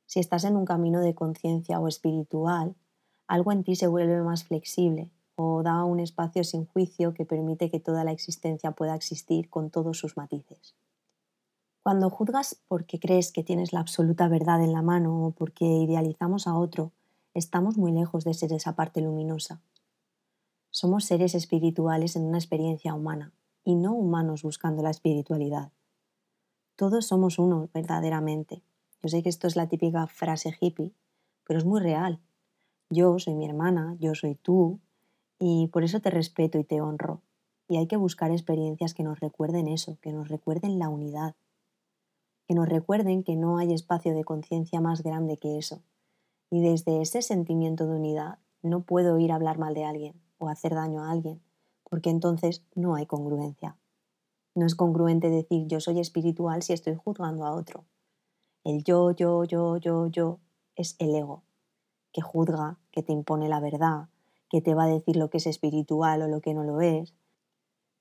Si 0.08 0.20
estás 0.20 0.44
en 0.44 0.56
un 0.56 0.64
camino 0.64 1.02
de 1.02 1.14
conciencia 1.14 1.78
o 1.78 1.86
espiritual, 1.86 2.74
algo 3.26 3.52
en 3.52 3.62
ti 3.62 3.76
se 3.76 3.88
vuelve 3.88 4.22
más 4.22 4.42
flexible 4.42 5.10
o 5.36 5.62
da 5.62 5.84
un 5.84 6.00
espacio 6.00 6.44
sin 6.44 6.64
juicio 6.64 7.12
que 7.12 7.26
permite 7.26 7.70
que 7.70 7.78
toda 7.78 8.04
la 8.04 8.12
existencia 8.12 8.72
pueda 8.72 8.94
existir 8.94 9.50
con 9.50 9.68
todos 9.68 9.98
sus 9.98 10.16
matices. 10.16 10.74
Cuando 11.82 12.08
juzgas 12.08 12.58
porque 12.68 12.98
crees 12.98 13.32
que 13.32 13.44
tienes 13.44 13.74
la 13.74 13.80
absoluta 13.80 14.28
verdad 14.28 14.64
en 14.64 14.72
la 14.72 14.80
mano 14.80 15.26
o 15.26 15.30
porque 15.32 15.66
idealizamos 15.66 16.46
a 16.46 16.56
otro, 16.56 16.90
estamos 17.34 17.76
muy 17.76 17.92
lejos 17.92 18.24
de 18.24 18.32
ser 18.32 18.54
esa 18.54 18.74
parte 18.74 19.02
luminosa. 19.02 19.60
Somos 20.70 21.04
seres 21.04 21.34
espirituales 21.34 22.16
en 22.16 22.24
una 22.24 22.38
experiencia 22.38 22.94
humana 22.94 23.34
y 23.62 23.74
no 23.74 23.92
humanos 23.92 24.42
buscando 24.42 24.82
la 24.82 24.90
espiritualidad. 24.90 25.70
Todos 26.76 27.04
somos 27.04 27.38
uno 27.38 27.68
verdaderamente. 27.74 28.62
Yo 29.02 29.08
sé 29.08 29.22
que 29.22 29.28
esto 29.28 29.46
es 29.46 29.56
la 29.56 29.68
típica 29.68 30.06
frase 30.06 30.56
hippie, 30.60 30.92
pero 31.44 31.58
es 31.58 31.64
muy 31.64 31.80
real. 31.80 32.20
Yo 32.90 33.18
soy 33.18 33.34
mi 33.34 33.46
hermana, 33.46 33.96
yo 34.00 34.14
soy 34.14 34.34
tú, 34.34 34.80
y 35.38 35.68
por 35.68 35.84
eso 35.84 36.00
te 36.00 36.10
respeto 36.10 36.58
y 36.58 36.64
te 36.64 36.80
honro. 36.80 37.22
Y 37.68 37.76
hay 37.76 37.86
que 37.86 37.96
buscar 37.96 38.30
experiencias 38.30 38.94
que 38.94 39.04
nos 39.04 39.20
recuerden 39.20 39.68
eso, 39.68 39.98
que 40.00 40.12
nos 40.12 40.28
recuerden 40.28 40.78
la 40.78 40.88
unidad, 40.88 41.36
que 42.46 42.54
nos 42.54 42.68
recuerden 42.68 43.22
que 43.22 43.36
no 43.36 43.58
hay 43.58 43.72
espacio 43.72 44.14
de 44.14 44.24
conciencia 44.24 44.80
más 44.80 45.02
grande 45.02 45.36
que 45.36 45.58
eso. 45.58 45.82
Y 46.50 46.60
desde 46.60 47.02
ese 47.02 47.20
sentimiento 47.22 47.86
de 47.86 47.96
unidad 47.96 48.38
no 48.62 48.82
puedo 48.82 49.18
ir 49.18 49.32
a 49.32 49.34
hablar 49.34 49.58
mal 49.58 49.74
de 49.74 49.84
alguien 49.84 50.14
o 50.38 50.48
hacer 50.48 50.74
daño 50.74 51.04
a 51.04 51.10
alguien, 51.10 51.42
porque 51.88 52.10
entonces 52.10 52.64
no 52.74 52.94
hay 52.94 53.06
congruencia. 53.06 53.76
No 54.54 54.66
es 54.66 54.74
congruente 54.74 55.28
decir 55.28 55.66
yo 55.66 55.78
soy 55.78 56.00
espiritual 56.00 56.62
si 56.62 56.72
estoy 56.72 56.94
juzgando 56.94 57.44
a 57.44 57.54
otro. 57.54 57.84
El 58.64 58.84
yo, 58.84 59.12
yo, 59.12 59.44
yo, 59.44 59.76
yo, 59.76 60.06
yo 60.08 60.40
es 60.76 60.96
el 60.98 61.14
ego, 61.14 61.42
que 62.12 62.20
juzga, 62.20 62.78
que 62.90 63.02
te 63.02 63.12
impone 63.12 63.48
la 63.48 63.60
verdad, 63.60 64.08
que 64.48 64.60
te 64.60 64.74
va 64.74 64.84
a 64.84 64.88
decir 64.88 65.16
lo 65.16 65.30
que 65.30 65.38
es 65.38 65.46
espiritual 65.46 66.22
o 66.22 66.28
lo 66.28 66.40
que 66.40 66.54
no 66.54 66.64
lo 66.64 66.80
es. 66.80 67.14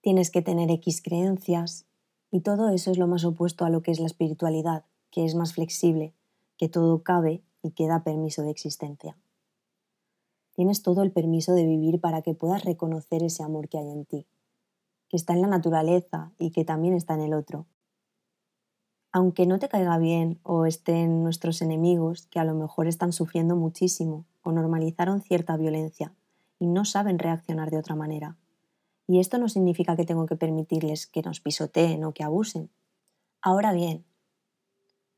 Tienes 0.02 0.32
que 0.32 0.42
tener 0.42 0.72
X 0.72 1.02
creencias 1.02 1.86
y 2.32 2.42
todo 2.42 2.70
eso 2.70 2.92
es 2.92 2.98
lo 2.98 3.08
más 3.08 3.26
opuesto 3.26 3.66
a 3.66 3.70
lo 3.70 3.82
que 3.82 3.92
es 3.92 4.00
la 4.00 4.08
espiritualidad, 4.08 4.86
que 5.12 5.26
es 5.26 5.36
más 5.36 5.54
flexible, 5.54 6.14
que 6.58 6.70
todo 6.70 7.04
cabe 7.04 7.44
y 7.62 7.72
que 7.72 7.88
da 7.88 8.04
permiso 8.04 8.44
de 8.44 8.52
existencia. 8.52 9.18
Tienes 10.54 10.82
todo 10.82 11.04
el 11.04 11.12
permiso 11.12 11.54
de 11.54 11.66
vivir 11.66 12.02
para 12.02 12.22
que 12.22 12.34
puedas 12.34 12.64
reconocer 12.64 13.24
ese 13.24 13.44
amor 13.44 13.70
que 13.70 13.78
hay 13.78 13.90
en 13.92 14.06
ti, 14.06 14.28
que 15.08 15.18
está 15.18 15.34
en 15.34 15.42
la 15.42 15.48
naturaleza 15.48 16.34
y 16.40 16.52
que 16.52 16.66
también 16.66 16.96
está 16.96 17.14
en 17.14 17.22
el 17.22 17.34
otro. 17.34 17.68
Aunque 19.18 19.48
no 19.48 19.58
te 19.58 19.68
caiga 19.68 19.98
bien 19.98 20.40
o 20.44 20.68
estén 20.68 21.24
nuestros 21.24 21.64
enemigos, 21.64 22.28
que 22.28 22.38
a 22.40 22.44
lo 22.44 22.54
mejor 22.54 22.86
están 22.86 23.12
sufriendo 23.14 23.56
muchísimo 23.56 24.26
o 24.44 24.52
normalizaron 24.52 25.22
cierta 25.22 25.58
violencia, 25.58 26.14
y 26.60 26.68
no 26.68 26.86
saben 26.86 27.18
reaccionar 27.18 27.72
de 27.72 27.80
otra 27.80 27.96
manera. 27.96 28.38
Y 29.08 29.20
esto 29.20 29.40
no 29.40 29.50
significa 29.50 29.96
que 29.96 30.06
tengo 30.06 30.28
que 30.28 30.36
permitirles 30.36 31.08
que 31.08 31.24
nos 31.24 31.40
pisoteen 31.40 32.04
o 32.04 32.14
que 32.14 32.24
abusen. 32.24 32.70
Ahora 33.42 33.74
bien, 33.74 34.06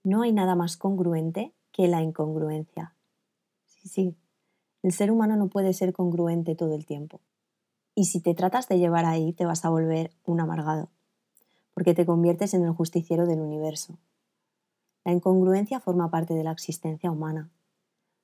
no 0.05 0.21
hay 0.21 0.31
nada 0.31 0.55
más 0.55 0.77
congruente 0.77 1.53
que 1.73 1.89
la 1.89 2.01
incongruencia. 2.01 2.95
Sí, 3.65 3.89
sí, 3.89 4.15
el 4.81 4.93
ser 4.93 5.11
humano 5.11 5.35
no 5.35 5.49
puede 5.49 5.73
ser 5.73 5.91
congruente 5.91 6.55
todo 6.55 6.73
el 6.73 6.85
tiempo. 6.85 7.19
Y 7.95 8.05
si 8.05 8.21
te 8.21 8.33
tratas 8.33 8.69
de 8.69 8.79
llevar 8.79 9.03
ahí, 9.03 9.33
te 9.33 9.45
vas 9.45 9.65
a 9.65 9.69
volver 9.69 10.11
un 10.23 10.39
amargado, 10.39 10.87
porque 11.79 11.93
te 11.93 12.05
conviertes 12.05 12.53
en 12.53 12.65
el 12.65 12.73
justiciero 12.73 13.25
del 13.25 13.39
universo. 13.39 13.97
La 15.05 15.13
incongruencia 15.13 15.79
forma 15.79 16.11
parte 16.11 16.33
de 16.33 16.43
la 16.43 16.51
existencia 16.51 17.09
humana 17.09 17.49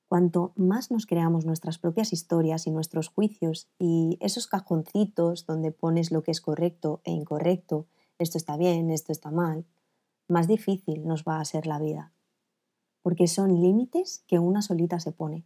Cuanto 0.07 0.53
más 0.55 0.91
nos 0.91 1.05
creamos 1.07 1.45
nuestras 1.45 1.79
propias 1.79 2.13
historias 2.13 2.67
y 2.67 2.71
nuestros 2.71 3.07
juicios 3.07 3.69
y 3.79 4.17
esos 4.21 4.47
cajoncitos 4.47 5.45
donde 5.45 5.71
pones 5.71 6.11
lo 6.11 6.21
que 6.21 6.31
es 6.31 6.41
correcto 6.41 7.01
e 7.05 7.11
incorrecto, 7.11 7.87
esto 8.19 8.37
está 8.37 8.55
bien, 8.55 8.91
esto 8.91 9.11
está 9.11 9.31
mal, 9.31 9.65
más 10.27 10.47
difícil 10.47 11.07
nos 11.07 11.23
va 11.23 11.39
a 11.39 11.45
ser 11.45 11.65
la 11.65 11.79
vida. 11.79 12.13
Porque 13.01 13.27
son 13.27 13.61
límites 13.61 14.23
que 14.27 14.37
una 14.37 14.61
solita 14.61 14.99
se 14.99 15.11
pone. 15.11 15.45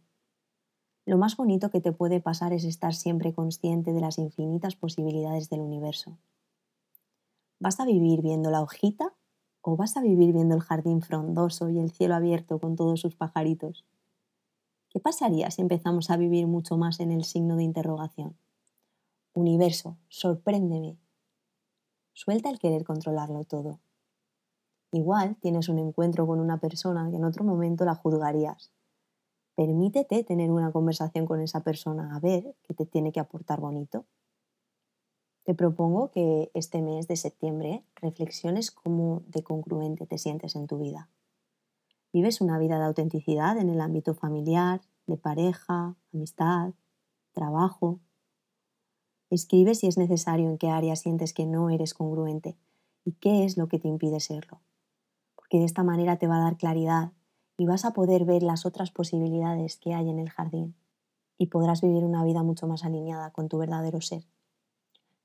Lo 1.06 1.16
más 1.16 1.36
bonito 1.36 1.70
que 1.70 1.80
te 1.80 1.92
puede 1.92 2.20
pasar 2.20 2.52
es 2.52 2.64
estar 2.64 2.94
siempre 2.94 3.32
consciente 3.32 3.92
de 3.92 4.00
las 4.00 4.18
infinitas 4.18 4.76
posibilidades 4.76 5.48
del 5.48 5.60
universo. 5.60 6.18
¿Vas 7.62 7.78
a 7.78 7.84
vivir 7.84 8.22
viendo 8.22 8.50
la 8.50 8.62
hojita 8.62 9.14
o 9.60 9.76
vas 9.76 9.98
a 9.98 10.00
vivir 10.00 10.32
viendo 10.32 10.54
el 10.54 10.62
jardín 10.62 11.02
frondoso 11.02 11.68
y 11.68 11.78
el 11.78 11.90
cielo 11.90 12.14
abierto 12.14 12.58
con 12.58 12.74
todos 12.74 13.00
sus 13.00 13.16
pajaritos? 13.16 13.84
¿Qué 14.88 14.98
pasaría 14.98 15.50
si 15.50 15.60
empezamos 15.60 16.08
a 16.08 16.16
vivir 16.16 16.46
mucho 16.46 16.78
más 16.78 17.00
en 17.00 17.12
el 17.12 17.22
signo 17.22 17.56
de 17.56 17.64
interrogación? 17.64 18.34
Universo, 19.34 19.98
sorpréndeme. 20.08 20.96
Suelta 22.14 22.48
el 22.48 22.58
querer 22.58 22.82
controlarlo 22.82 23.44
todo. 23.44 23.78
Igual 24.90 25.36
tienes 25.36 25.68
un 25.68 25.78
encuentro 25.80 26.26
con 26.26 26.40
una 26.40 26.60
persona 26.60 27.10
que 27.10 27.16
en 27.16 27.24
otro 27.24 27.44
momento 27.44 27.84
la 27.84 27.94
juzgarías. 27.94 28.72
Permítete 29.54 30.24
tener 30.24 30.50
una 30.50 30.72
conversación 30.72 31.26
con 31.26 31.42
esa 31.42 31.62
persona 31.62 32.16
a 32.16 32.20
ver 32.20 32.56
qué 32.62 32.72
te 32.72 32.86
tiene 32.86 33.12
que 33.12 33.20
aportar 33.20 33.60
bonito. 33.60 34.06
Te 35.44 35.54
propongo 35.54 36.10
que 36.10 36.50
este 36.54 36.82
mes 36.82 37.08
de 37.08 37.16
septiembre 37.16 37.82
reflexiones 37.96 38.70
cómo 38.70 39.22
de 39.26 39.42
congruente 39.42 40.06
te 40.06 40.18
sientes 40.18 40.54
en 40.54 40.66
tu 40.66 40.78
vida. 40.78 41.08
Vives 42.12 42.40
una 42.40 42.58
vida 42.58 42.78
de 42.78 42.84
autenticidad 42.84 43.56
en 43.56 43.70
el 43.70 43.80
ámbito 43.80 44.14
familiar, 44.14 44.82
de 45.06 45.16
pareja, 45.16 45.96
amistad, 46.12 46.74
trabajo. 47.32 48.00
Escribe 49.30 49.74
si 49.74 49.86
es 49.86 49.96
necesario 49.96 50.50
en 50.50 50.58
qué 50.58 50.68
área 50.68 50.94
sientes 50.96 51.32
que 51.32 51.46
no 51.46 51.70
eres 51.70 51.94
congruente 51.94 52.58
y 53.04 53.12
qué 53.12 53.44
es 53.44 53.56
lo 53.56 53.68
que 53.68 53.78
te 53.78 53.88
impide 53.88 54.20
serlo. 54.20 54.60
Porque 55.36 55.58
de 55.58 55.64
esta 55.64 55.84
manera 55.84 56.18
te 56.18 56.26
va 56.26 56.36
a 56.36 56.44
dar 56.44 56.58
claridad 56.58 57.12
y 57.56 57.64
vas 57.64 57.84
a 57.84 57.92
poder 57.92 58.24
ver 58.24 58.42
las 58.42 58.66
otras 58.66 58.90
posibilidades 58.90 59.76
que 59.76 59.94
hay 59.94 60.10
en 60.10 60.18
el 60.18 60.30
jardín 60.30 60.74
y 61.38 61.46
podrás 61.46 61.80
vivir 61.80 62.04
una 62.04 62.24
vida 62.24 62.42
mucho 62.42 62.66
más 62.66 62.84
alineada 62.84 63.30
con 63.32 63.48
tu 63.48 63.56
verdadero 63.56 64.00
ser. 64.00 64.24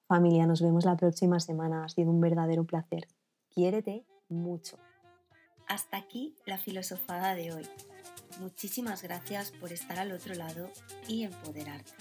Familia, 0.08 0.46
nos 0.46 0.62
vemos 0.62 0.86
la 0.86 0.96
próxima 0.96 1.39
semana. 1.39 1.84
Ha 1.84 1.89
sido 1.89 2.12
un 2.12 2.22
verdadero 2.22 2.63
placer. 2.63 3.08
Quiérete 3.50 4.06
mucho. 4.30 4.78
Hasta 5.68 5.98
aquí 5.98 6.36
la 6.46 6.60
filosofada 6.60 7.34
de 7.34 7.52
hoy. 7.52 7.68
Muchísimas 8.39 9.02
gracias 9.02 9.52
por 9.52 9.72
estar 9.72 9.98
al 9.98 10.12
otro 10.12 10.36
lado 10.36 10.70
y 11.08 11.24
empoderarte. 11.24 11.94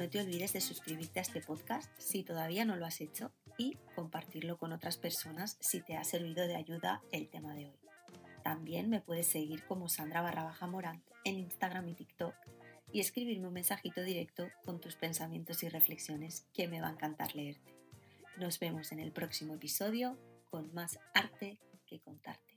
No 0.00 0.08
te 0.08 0.20
olvides 0.20 0.54
de 0.54 0.60
suscribirte 0.60 1.20
a 1.20 1.22
este 1.22 1.40
podcast 1.40 1.88
si 1.98 2.24
todavía 2.24 2.64
no 2.64 2.74
lo 2.74 2.84
has 2.84 3.00
hecho 3.00 3.30
y 3.56 3.76
compartirlo 3.94 4.58
con 4.58 4.72
otras 4.72 4.96
personas 4.96 5.56
si 5.60 5.82
te 5.82 5.96
ha 5.96 6.02
servido 6.02 6.48
de 6.48 6.56
ayuda 6.56 7.00
el 7.12 7.28
tema 7.28 7.54
de 7.54 7.66
hoy. 7.66 7.78
También 8.42 8.90
me 8.90 9.00
puedes 9.00 9.28
seguir 9.28 9.64
como 9.66 9.88
Sandra 9.88 10.20
barra 10.20 10.42
baja 10.42 10.66
Morant 10.66 11.04
en 11.24 11.38
Instagram 11.38 11.86
y 11.88 11.94
TikTok 11.94 12.34
y 12.92 13.00
escribirme 13.00 13.48
un 13.48 13.54
mensajito 13.54 14.02
directo 14.02 14.48
con 14.64 14.80
tus 14.80 14.96
pensamientos 14.96 15.62
y 15.62 15.68
reflexiones 15.68 16.46
que 16.52 16.68
me 16.68 16.80
va 16.80 16.88
a 16.88 16.92
encantar 16.92 17.34
leerte. 17.34 17.74
Nos 18.36 18.58
vemos 18.58 18.92
en 18.92 19.00
el 19.00 19.12
próximo 19.12 19.54
episodio 19.54 20.18
con 20.50 20.72
más 20.74 20.98
arte 21.14 21.58
que 21.86 22.00
contarte. 22.00 22.49